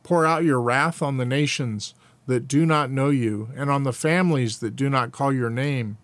Pour 0.03 0.25
out 0.25 0.43
your 0.43 0.61
wrath 0.61 1.01
on 1.01 1.17
the 1.17 1.25
nations 1.25 1.93
that 2.27 2.47
do 2.47 2.65
not 2.65 2.91
know 2.91 3.09
you, 3.09 3.49
and 3.55 3.69
on 3.71 3.83
the 3.83 3.93
families 3.93 4.59
that 4.59 4.75
do 4.75 4.89
not 4.89 5.11
call 5.11 5.33
your 5.33 5.49
name. 5.49 5.97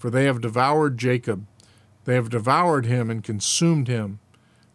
For 0.00 0.08
they 0.08 0.24
have 0.24 0.40
devoured 0.40 0.96
Jacob, 0.96 1.46
they 2.06 2.14
have 2.14 2.30
devoured 2.30 2.86
him 2.86 3.10
and 3.10 3.22
consumed 3.22 3.86
him, 3.86 4.18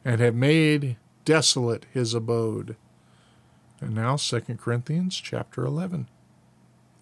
and 0.05 0.21
have 0.21 0.35
made 0.35 0.97
desolate 1.25 1.87
his 1.91 2.13
abode. 2.13 2.75
And 3.81 3.95
now 3.95 4.17
2 4.17 4.41
Corinthians 4.57 5.17
chapter 5.17 5.65
11. 5.65 6.07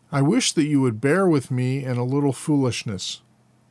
I 0.09 0.21
wish 0.21 0.53
that 0.53 0.63
you 0.63 0.79
would 0.79 1.01
bear 1.01 1.27
with 1.27 1.51
me 1.51 1.83
in 1.83 1.97
a 1.97 2.05
little 2.05 2.31
foolishness, 2.31 3.21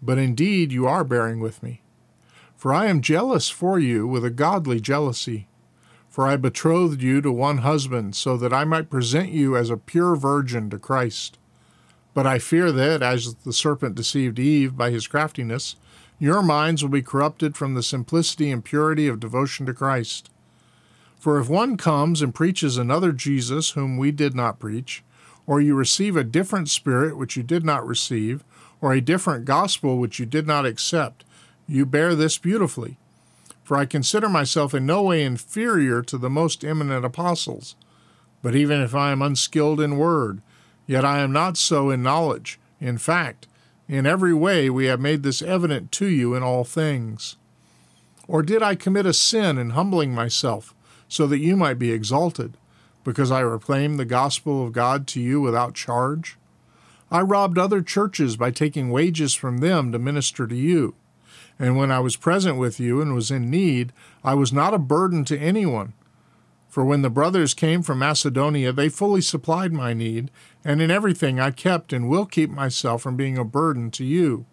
but 0.02 0.18
indeed 0.18 0.70
you 0.70 0.86
are 0.86 1.02
bearing 1.02 1.40
with 1.40 1.62
me. 1.62 1.80
For 2.54 2.74
I 2.74 2.88
am 2.88 3.00
jealous 3.00 3.48
for 3.48 3.78
you 3.78 4.06
with 4.06 4.22
a 4.22 4.30
godly 4.30 4.80
jealousy. 4.80 5.48
For 6.10 6.26
I 6.26 6.36
betrothed 6.36 7.00
you 7.00 7.22
to 7.22 7.32
one 7.32 7.58
husband, 7.58 8.14
so 8.16 8.36
that 8.36 8.52
I 8.52 8.64
might 8.64 8.90
present 8.90 9.30
you 9.30 9.56
as 9.56 9.70
a 9.70 9.78
pure 9.78 10.14
virgin 10.14 10.68
to 10.68 10.78
Christ. 10.78 11.38
But 12.14 12.26
I 12.26 12.38
fear 12.38 12.70
that, 12.72 13.02
as 13.02 13.34
the 13.36 13.52
serpent 13.52 13.94
deceived 13.94 14.38
Eve 14.38 14.76
by 14.76 14.90
his 14.90 15.06
craftiness, 15.06 15.76
your 16.18 16.42
minds 16.42 16.82
will 16.82 16.90
be 16.90 17.02
corrupted 17.02 17.56
from 17.56 17.74
the 17.74 17.82
simplicity 17.82 18.50
and 18.50 18.64
purity 18.64 19.08
of 19.08 19.18
devotion 19.18 19.66
to 19.66 19.74
Christ. 19.74 20.30
For 21.18 21.38
if 21.38 21.48
one 21.48 21.76
comes 21.76 22.20
and 22.20 22.34
preaches 22.34 22.76
another 22.76 23.12
Jesus 23.12 23.70
whom 23.70 23.96
we 23.96 24.10
did 24.10 24.34
not 24.34 24.58
preach, 24.58 25.02
or 25.46 25.60
you 25.60 25.74
receive 25.74 26.16
a 26.16 26.24
different 26.24 26.68
spirit 26.68 27.16
which 27.16 27.36
you 27.36 27.42
did 27.42 27.64
not 27.64 27.86
receive, 27.86 28.44
or 28.80 28.92
a 28.92 29.00
different 29.00 29.44
gospel 29.44 29.98
which 29.98 30.18
you 30.18 30.26
did 30.26 30.46
not 30.46 30.66
accept, 30.66 31.24
you 31.66 31.86
bear 31.86 32.14
this 32.14 32.38
beautifully. 32.38 32.98
For 33.64 33.76
I 33.76 33.86
consider 33.86 34.28
myself 34.28 34.74
in 34.74 34.84
no 34.84 35.04
way 35.04 35.22
inferior 35.22 36.02
to 36.02 36.18
the 36.18 36.30
most 36.30 36.64
eminent 36.64 37.04
apostles. 37.04 37.76
But 38.42 38.56
even 38.56 38.80
if 38.80 38.94
I 38.94 39.12
am 39.12 39.22
unskilled 39.22 39.80
in 39.80 39.96
word, 39.96 40.42
yet 40.86 41.04
I 41.04 41.20
am 41.20 41.32
not 41.32 41.56
so 41.56 41.90
in 41.90 42.02
knowledge. 42.02 42.58
In 42.80 42.98
fact, 42.98 43.46
in 43.88 44.06
every 44.06 44.34
way 44.34 44.70
we 44.70 44.86
have 44.86 45.00
made 45.00 45.22
this 45.22 45.42
evident 45.42 45.92
to 45.92 46.06
you 46.06 46.34
in 46.34 46.42
all 46.42 46.64
things. 46.64 47.36
Or 48.26 48.42
did 48.42 48.62
I 48.62 48.74
commit 48.74 49.06
a 49.06 49.12
sin 49.12 49.58
in 49.58 49.70
humbling 49.70 50.14
myself, 50.14 50.74
so 51.08 51.26
that 51.26 51.40
you 51.40 51.56
might 51.56 51.78
be 51.78 51.92
exalted, 51.92 52.56
because 53.04 53.30
I 53.30 53.42
proclaimed 53.42 53.98
the 53.98 54.04
gospel 54.04 54.64
of 54.64 54.72
God 54.72 55.06
to 55.08 55.20
you 55.20 55.40
without 55.40 55.74
charge? 55.74 56.38
I 57.10 57.20
robbed 57.20 57.58
other 57.58 57.82
churches 57.82 58.36
by 58.36 58.50
taking 58.50 58.90
wages 58.90 59.34
from 59.34 59.58
them 59.58 59.92
to 59.92 59.98
minister 59.98 60.46
to 60.46 60.56
you. 60.56 60.94
And 61.58 61.76
when 61.76 61.92
I 61.92 62.00
was 62.00 62.16
present 62.16 62.56
with 62.56 62.80
you 62.80 63.02
and 63.02 63.14
was 63.14 63.30
in 63.30 63.50
need, 63.50 63.92
I 64.24 64.34
was 64.34 64.52
not 64.52 64.72
a 64.72 64.78
burden 64.78 65.24
to 65.26 65.38
anyone. 65.38 65.92
For 66.72 66.86
when 66.86 67.02
the 67.02 67.10
brothers 67.10 67.52
came 67.52 67.82
from 67.82 67.98
Macedonia, 67.98 68.72
they 68.72 68.88
fully 68.88 69.20
supplied 69.20 69.74
my 69.74 69.92
need, 69.92 70.30
and 70.64 70.80
in 70.80 70.90
everything 70.90 71.38
I 71.38 71.50
kept 71.50 71.92
and 71.92 72.08
will 72.08 72.24
keep 72.24 72.48
myself 72.48 73.02
from 73.02 73.14
being 73.14 73.36
a 73.36 73.44
burden 73.44 73.90
to 73.90 74.06
you. 74.06 74.46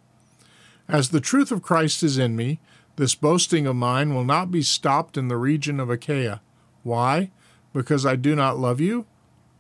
As 0.89 1.11
the 1.11 1.21
truth 1.21 1.49
of 1.49 1.61
Christ 1.61 2.03
is 2.03 2.17
in 2.17 2.35
me, 2.35 2.59
this 2.97 3.15
boasting 3.15 3.65
of 3.65 3.77
mine 3.77 4.13
will 4.13 4.25
not 4.25 4.51
be 4.51 4.61
stopped 4.61 5.15
in 5.15 5.29
the 5.29 5.37
region 5.37 5.79
of 5.79 5.89
Achaia. 5.89 6.41
Why? 6.83 7.31
Because 7.71 8.05
I 8.05 8.17
do 8.17 8.35
not 8.35 8.59
love 8.59 8.81
you? 8.81 9.05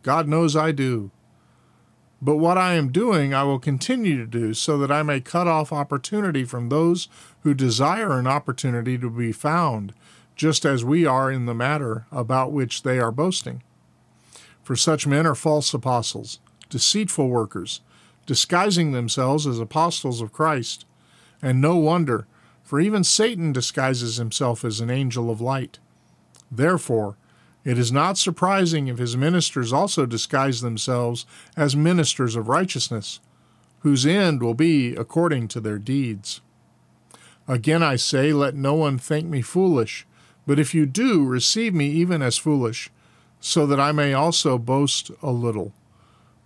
God 0.03 0.27
knows 0.27 0.57
I 0.57 0.73
do. 0.73 1.11
But 2.21 2.35
what 2.35 2.57
I 2.57 2.73
am 2.73 2.91
doing, 2.91 3.33
I 3.33 3.43
will 3.43 3.59
continue 3.59 4.17
to 4.17 4.27
do, 4.27 4.53
so 4.53 4.77
that 4.79 4.91
I 4.91 5.01
may 5.01 5.21
cut 5.21 5.47
off 5.47 5.71
opportunity 5.71 6.43
from 6.43 6.67
those 6.67 7.07
who 7.43 7.53
desire 7.53 8.19
an 8.19 8.27
opportunity 8.27 8.97
to 8.97 9.09
be 9.09 9.31
found, 9.31 9.93
just 10.39 10.63
as 10.63 10.85
we 10.85 11.05
are 11.05 11.29
in 11.29 11.47
the 11.47 11.53
matter 11.53 12.05
about 12.13 12.53
which 12.53 12.83
they 12.83 12.97
are 12.97 13.11
boasting. 13.11 13.61
For 14.63 14.73
such 14.73 15.05
men 15.05 15.27
are 15.27 15.35
false 15.35 15.73
apostles, 15.73 16.39
deceitful 16.69 17.27
workers, 17.27 17.81
disguising 18.25 18.93
themselves 18.93 19.45
as 19.45 19.59
apostles 19.59 20.21
of 20.21 20.31
Christ. 20.31 20.85
And 21.41 21.59
no 21.59 21.75
wonder, 21.75 22.25
for 22.63 22.79
even 22.79 23.03
Satan 23.03 23.51
disguises 23.51 24.15
himself 24.15 24.63
as 24.63 24.79
an 24.79 24.89
angel 24.89 25.29
of 25.29 25.41
light. 25.41 25.79
Therefore, 26.49 27.17
it 27.65 27.77
is 27.77 27.91
not 27.91 28.17
surprising 28.17 28.87
if 28.87 28.97
his 28.97 29.17
ministers 29.17 29.73
also 29.73 30.05
disguise 30.05 30.61
themselves 30.61 31.25
as 31.57 31.75
ministers 31.75 32.37
of 32.37 32.47
righteousness, 32.47 33.19
whose 33.79 34.05
end 34.05 34.41
will 34.41 34.53
be 34.53 34.95
according 34.95 35.49
to 35.49 35.59
their 35.59 35.79
deeds. 35.79 36.39
Again 37.45 37.83
I 37.83 37.97
say, 37.97 38.31
let 38.31 38.55
no 38.55 38.75
one 38.75 38.97
think 38.97 39.27
me 39.27 39.41
foolish, 39.41 40.05
but 40.49 40.57
if 40.57 40.73
you 40.73 40.87
do, 40.87 41.23
receive 41.23 41.75
me 41.75 41.85
even 41.89 42.23
as 42.23 42.39
foolish, 42.39 42.89
so 43.39 43.67
that 43.67 43.79
I 43.79 43.91
may 43.91 44.15
also 44.15 44.57
boast 44.57 45.11
a 45.21 45.29
little. 45.29 45.73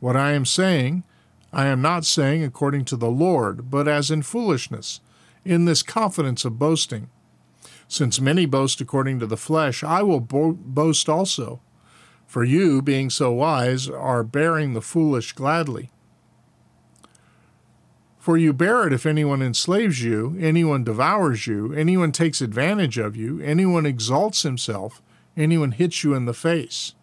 What 0.01 0.17
I 0.17 0.33
am 0.33 0.45
saying, 0.45 1.05
I 1.53 1.67
am 1.67 1.81
not 1.81 2.03
saying 2.03 2.43
according 2.43 2.83
to 2.83 2.97
the 2.97 3.09
Lord, 3.09 3.71
but 3.71 3.87
as 3.87 4.11
in 4.11 4.21
foolishness, 4.23 4.99
in 5.45 5.63
this 5.63 5.81
confidence 5.81 6.43
of 6.43 6.59
boasting. 6.59 7.07
Since 7.87 8.19
many 8.19 8.45
boast 8.45 8.81
according 8.81 9.19
to 9.19 9.25
the 9.25 9.37
flesh, 9.37 9.85
I 9.85 10.03
will 10.03 10.19
bo- 10.19 10.51
boast 10.51 11.07
also. 11.07 11.61
For 12.27 12.43
you, 12.43 12.81
being 12.81 13.09
so 13.09 13.31
wise, 13.31 13.87
are 13.87 14.25
bearing 14.25 14.73
the 14.73 14.81
foolish 14.81 15.31
gladly. 15.31 15.91
For 18.23 18.37
you 18.37 18.53
bear 18.53 18.87
it 18.87 18.93
if 18.93 19.05
anyone 19.05 19.41
enslaves 19.41 20.01
you, 20.01 20.37
anyone 20.39 20.85
devours 20.85 21.45
you, 21.45 21.73
anyone 21.73 22.13
takes 22.13 22.39
advantage 22.39 22.97
of 22.97 23.17
you, 23.17 23.41
anyone 23.41 23.85
exalts 23.85 24.43
himself, 24.43 25.01
anyone 25.35 25.73
hits 25.73 26.05
you 26.05 26.13
in 26.13 26.23
the 26.23 26.33
face. 26.33 26.93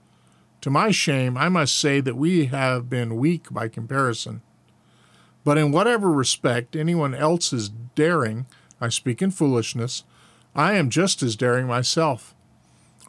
To 0.63 0.71
my 0.71 0.91
shame, 0.91 1.37
I 1.37 1.51
must 1.51 1.79
say 1.79 2.01
that 2.01 2.17
we 2.17 2.47
have 2.47 2.89
been 2.89 3.19
weak 3.19 3.49
by 3.51 3.69
comparison. 3.69 4.41
But 5.45 5.59
in 5.59 5.73
whatever 5.73 6.11
respect 6.11 6.75
anyone 6.75 7.15
else 7.15 7.53
is 7.53 7.69
daring, 7.69 8.47
I 8.81 8.89
speak 8.89 9.21
in 9.21 9.31
foolishness, 9.31 10.05
I 10.55 10.73
am 10.73 10.89
just 10.89 11.23
as 11.23 11.37
daring 11.37 11.67
myself. 11.67 12.35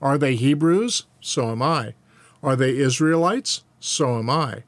Are 0.01 0.17
they 0.17 0.35
Hebrews? 0.35 1.05
So 1.21 1.49
am 1.49 1.61
I. 1.61 1.93
Are 2.43 2.57
they 2.57 2.75
Israelites? 2.75 3.63
So 3.79 4.19
am 4.19 4.29
I. 4.29 4.63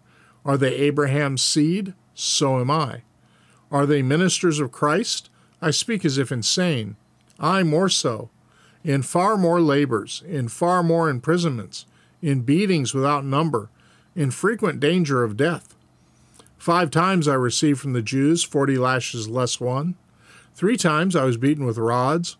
Are 0.45 0.57
they 0.57 0.73
Abraham's 0.75 1.43
seed? 1.43 1.93
So 2.13 2.61
am 2.61 2.71
I. 2.71 3.01
Are 3.73 3.87
they 3.87 4.03
ministers 4.03 4.59
of 4.59 4.71
Christ? 4.71 5.31
I 5.59 5.71
speak 5.71 6.05
as 6.05 6.19
if 6.19 6.31
insane. 6.31 6.95
I 7.39 7.63
more 7.63 7.89
so. 7.89 8.29
In 8.83 9.01
far 9.01 9.35
more 9.35 9.59
labors, 9.59 10.21
in 10.27 10.47
far 10.47 10.83
more 10.83 11.09
imprisonments, 11.09 11.87
in 12.21 12.41
beatings 12.41 12.93
without 12.93 13.25
number, 13.25 13.69
in 14.15 14.29
frequent 14.29 14.79
danger 14.79 15.23
of 15.23 15.35
death. 15.35 15.73
Five 16.57 16.91
times 16.91 17.27
I 17.27 17.33
received 17.33 17.79
from 17.79 17.93
the 17.93 18.03
Jews 18.03 18.43
forty 18.43 18.77
lashes 18.77 19.27
less 19.27 19.59
one. 19.59 19.95
Three 20.53 20.77
times 20.77 21.15
I 21.15 21.23
was 21.23 21.37
beaten 21.37 21.65
with 21.65 21.77
rods. 21.79 22.37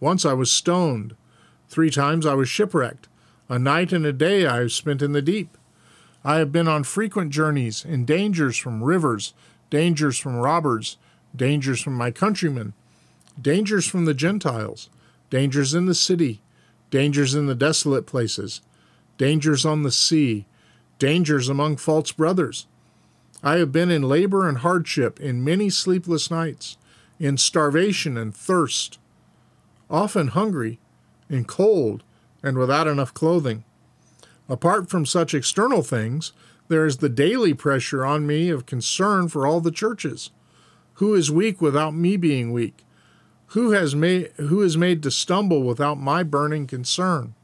Once 0.00 0.24
I 0.24 0.32
was 0.32 0.50
stoned. 0.50 1.14
Three 1.68 1.90
times 1.90 2.26
I 2.26 2.34
was 2.34 2.48
shipwrecked. 2.48 3.08
A 3.48 3.58
night 3.58 3.92
and 3.92 4.04
a 4.04 4.12
day 4.12 4.46
I 4.46 4.58
have 4.58 4.72
spent 4.72 5.00
in 5.00 5.12
the 5.12 5.22
deep. 5.22 5.56
I 6.24 6.38
have 6.38 6.50
been 6.50 6.66
on 6.66 6.82
frequent 6.82 7.30
journeys, 7.30 7.84
in 7.84 8.04
dangers 8.04 8.56
from 8.58 8.82
rivers, 8.82 9.32
dangers 9.70 10.18
from 10.18 10.36
robbers, 10.36 10.96
dangers 11.34 11.80
from 11.80 11.94
my 11.94 12.10
countrymen, 12.10 12.72
dangers 13.40 13.86
from 13.86 14.04
the 14.04 14.14
Gentiles, 14.14 14.88
dangers 15.30 15.74
in 15.74 15.86
the 15.86 15.94
city, 15.94 16.40
dangers 16.90 17.34
in 17.34 17.46
the 17.46 17.54
desolate 17.54 18.06
places, 18.06 18.60
dangers 19.18 19.66
on 19.66 19.82
the 19.82 19.90
sea, 19.90 20.46
dangers 20.98 21.48
among 21.48 21.76
false 21.76 22.12
brothers. 22.12 22.66
I 23.42 23.56
have 23.56 23.72
been 23.72 23.90
in 23.90 24.02
labor 24.02 24.48
and 24.48 24.58
hardship, 24.58 25.20
in 25.20 25.44
many 25.44 25.68
sleepless 25.68 26.30
nights, 26.30 26.76
in 27.18 27.36
starvation 27.36 28.16
and 28.16 28.34
thirst, 28.34 28.98
often 29.90 30.28
hungry, 30.28 30.78
in 31.28 31.44
cold, 31.44 32.02
and 32.42 32.56
without 32.56 32.86
enough 32.86 33.12
clothing. 33.12 33.64
Apart 34.48 34.88
from 34.88 35.04
such 35.04 35.34
external 35.34 35.82
things, 35.82 36.32
there 36.68 36.86
is 36.86 36.98
the 36.98 37.08
daily 37.08 37.54
pressure 37.54 38.04
on 38.04 38.26
me 38.26 38.48
of 38.48 38.66
concern 38.66 39.28
for 39.28 39.46
all 39.46 39.60
the 39.60 39.70
churches. 39.70 40.30
Who 40.94 41.14
is 41.14 41.30
weak 41.30 41.60
without 41.60 41.94
me 41.94 42.16
being 42.16 42.52
weak? 42.52 42.84
Who 43.48 43.72
has 43.72 43.94
made 43.94 44.32
who 44.36 44.62
is 44.62 44.76
made 44.76 45.02
to 45.02 45.10
stumble 45.10 45.62
without 45.62 45.98
my 45.98 46.22
burning 46.22 46.66
concern? 46.66 47.34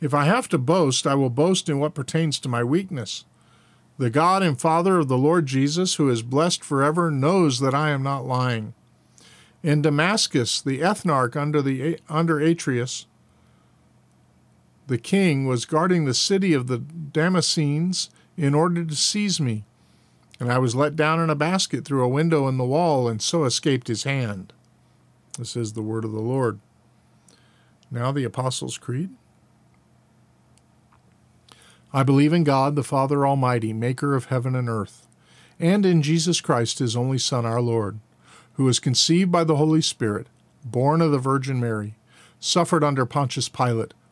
If 0.00 0.14
I 0.14 0.24
have 0.26 0.48
to 0.50 0.58
boast, 0.58 1.06
I 1.06 1.14
will 1.14 1.30
boast 1.30 1.68
in 1.68 1.80
what 1.80 1.94
pertains 1.94 2.38
to 2.40 2.48
my 2.48 2.62
weakness. 2.62 3.24
The 3.98 4.10
God 4.10 4.44
and 4.44 4.60
Father 4.60 4.98
of 4.98 5.08
the 5.08 5.18
Lord 5.18 5.46
Jesus, 5.46 5.96
who 5.96 6.08
is 6.08 6.22
blessed 6.22 6.62
forever, 6.62 7.10
knows 7.10 7.58
that 7.58 7.74
I 7.74 7.90
am 7.90 8.04
not 8.04 8.24
lying. 8.24 8.74
In 9.64 9.82
Damascus, 9.82 10.60
the 10.60 10.80
ethnarch 10.80 11.34
under 11.34 11.60
the 11.60 11.98
under 12.08 12.36
Aretas, 12.36 13.06
the 14.88 14.98
king 14.98 15.46
was 15.46 15.66
guarding 15.66 16.04
the 16.04 16.14
city 16.14 16.54
of 16.54 16.66
the 16.66 16.78
Damascenes 16.78 18.08
in 18.36 18.54
order 18.54 18.84
to 18.84 18.96
seize 18.96 19.38
me, 19.38 19.64
and 20.40 20.50
I 20.50 20.58
was 20.58 20.74
let 20.74 20.96
down 20.96 21.20
in 21.20 21.28
a 21.28 21.34
basket 21.34 21.84
through 21.84 22.02
a 22.02 22.08
window 22.08 22.48
in 22.48 22.56
the 22.56 22.64
wall, 22.64 23.06
and 23.06 23.20
so 23.20 23.44
escaped 23.44 23.88
his 23.88 24.04
hand. 24.04 24.52
This 25.38 25.56
is 25.56 25.74
the 25.74 25.82
word 25.82 26.04
of 26.04 26.12
the 26.12 26.20
Lord. 26.20 26.58
Now 27.90 28.12
the 28.12 28.24
Apostles' 28.24 28.78
Creed. 28.78 29.10
I 31.92 32.02
believe 32.02 32.32
in 32.32 32.44
God, 32.44 32.74
the 32.74 32.82
Father 32.82 33.26
Almighty, 33.26 33.72
maker 33.72 34.14
of 34.14 34.26
heaven 34.26 34.56
and 34.56 34.70
earth, 34.70 35.06
and 35.60 35.84
in 35.84 36.02
Jesus 36.02 36.40
Christ, 36.40 36.78
his 36.78 36.96
only 36.96 37.18
Son, 37.18 37.44
our 37.44 37.60
Lord, 37.60 37.98
who 38.54 38.64
was 38.64 38.80
conceived 38.80 39.30
by 39.30 39.44
the 39.44 39.56
Holy 39.56 39.82
Spirit, 39.82 40.28
born 40.64 41.02
of 41.02 41.10
the 41.10 41.18
Virgin 41.18 41.60
Mary, 41.60 41.94
suffered 42.40 42.84
under 42.84 43.04
Pontius 43.04 43.48
Pilate, 43.48 43.92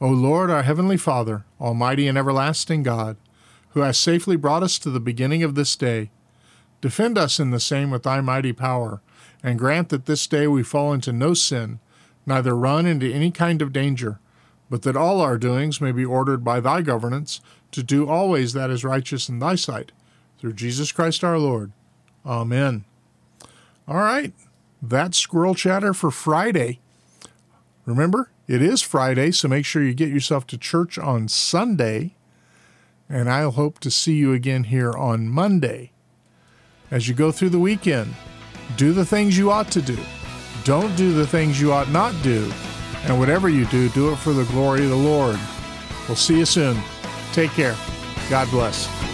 O 0.00 0.08
Lord, 0.08 0.50
our 0.50 0.62
heavenly 0.62 0.96
Father, 0.96 1.44
almighty 1.60 2.08
and 2.08 2.18
everlasting 2.18 2.82
God, 2.82 3.16
who 3.70 3.80
hast 3.80 4.00
safely 4.00 4.36
brought 4.36 4.62
us 4.62 4.78
to 4.78 4.90
the 4.90 5.00
beginning 5.00 5.42
of 5.42 5.54
this 5.54 5.76
day, 5.76 6.10
defend 6.80 7.16
us 7.16 7.38
in 7.38 7.50
the 7.50 7.60
same 7.60 7.90
with 7.90 8.02
thy 8.02 8.20
mighty 8.20 8.52
power, 8.52 9.00
and 9.42 9.58
grant 9.58 9.88
that 9.90 10.06
this 10.06 10.26
day 10.26 10.46
we 10.46 10.62
fall 10.62 10.92
into 10.92 11.12
no 11.12 11.32
sin, 11.32 11.78
neither 12.26 12.56
run 12.56 12.86
into 12.86 13.12
any 13.12 13.30
kind 13.30 13.62
of 13.62 13.72
danger, 13.72 14.18
but 14.68 14.82
that 14.82 14.96
all 14.96 15.20
our 15.20 15.38
doings 15.38 15.80
may 15.80 15.92
be 15.92 16.04
ordered 16.04 16.42
by 16.42 16.58
thy 16.58 16.82
governance 16.82 17.40
to 17.70 17.82
do 17.82 18.08
always 18.08 18.52
that 18.52 18.70
is 18.70 18.84
righteous 18.84 19.28
in 19.28 19.38
thy 19.38 19.54
sight, 19.54 19.92
through 20.38 20.52
Jesus 20.52 20.90
Christ 20.92 21.22
our 21.22 21.38
Lord. 21.38 21.72
Amen. 22.26 22.84
All 23.86 23.96
right, 23.96 24.32
that's 24.82 25.18
Squirrel 25.18 25.54
Chatter 25.54 25.94
for 25.94 26.10
Friday. 26.10 26.80
Remember, 27.86 28.30
it 28.46 28.62
is 28.62 28.82
Friday, 28.82 29.30
so 29.30 29.48
make 29.48 29.64
sure 29.64 29.82
you 29.82 29.94
get 29.94 30.10
yourself 30.10 30.46
to 30.48 30.58
church 30.58 30.98
on 30.98 31.28
Sunday, 31.28 32.14
and 33.08 33.30
I'll 33.30 33.52
hope 33.52 33.78
to 33.80 33.90
see 33.90 34.14
you 34.14 34.32
again 34.32 34.64
here 34.64 34.92
on 34.92 35.28
Monday. 35.28 35.92
As 36.90 37.08
you 37.08 37.14
go 37.14 37.32
through 37.32 37.50
the 37.50 37.58
weekend, 37.58 38.14
do 38.76 38.92
the 38.92 39.04
things 39.04 39.38
you 39.38 39.50
ought 39.50 39.70
to 39.72 39.82
do. 39.82 39.98
Don't 40.64 40.94
do 40.96 41.12
the 41.12 41.26
things 41.26 41.60
you 41.60 41.72
ought 41.72 41.90
not 41.90 42.14
do. 42.22 42.50
And 43.04 43.18
whatever 43.18 43.48
you 43.48 43.66
do, 43.66 43.88
do 43.90 44.12
it 44.12 44.16
for 44.16 44.32
the 44.32 44.44
glory 44.44 44.84
of 44.84 44.90
the 44.90 44.96
Lord. 44.96 45.38
We'll 46.08 46.16
see 46.16 46.38
you 46.38 46.46
soon. 46.46 46.76
Take 47.32 47.50
care. 47.50 47.76
God 48.30 48.48
bless. 48.50 49.13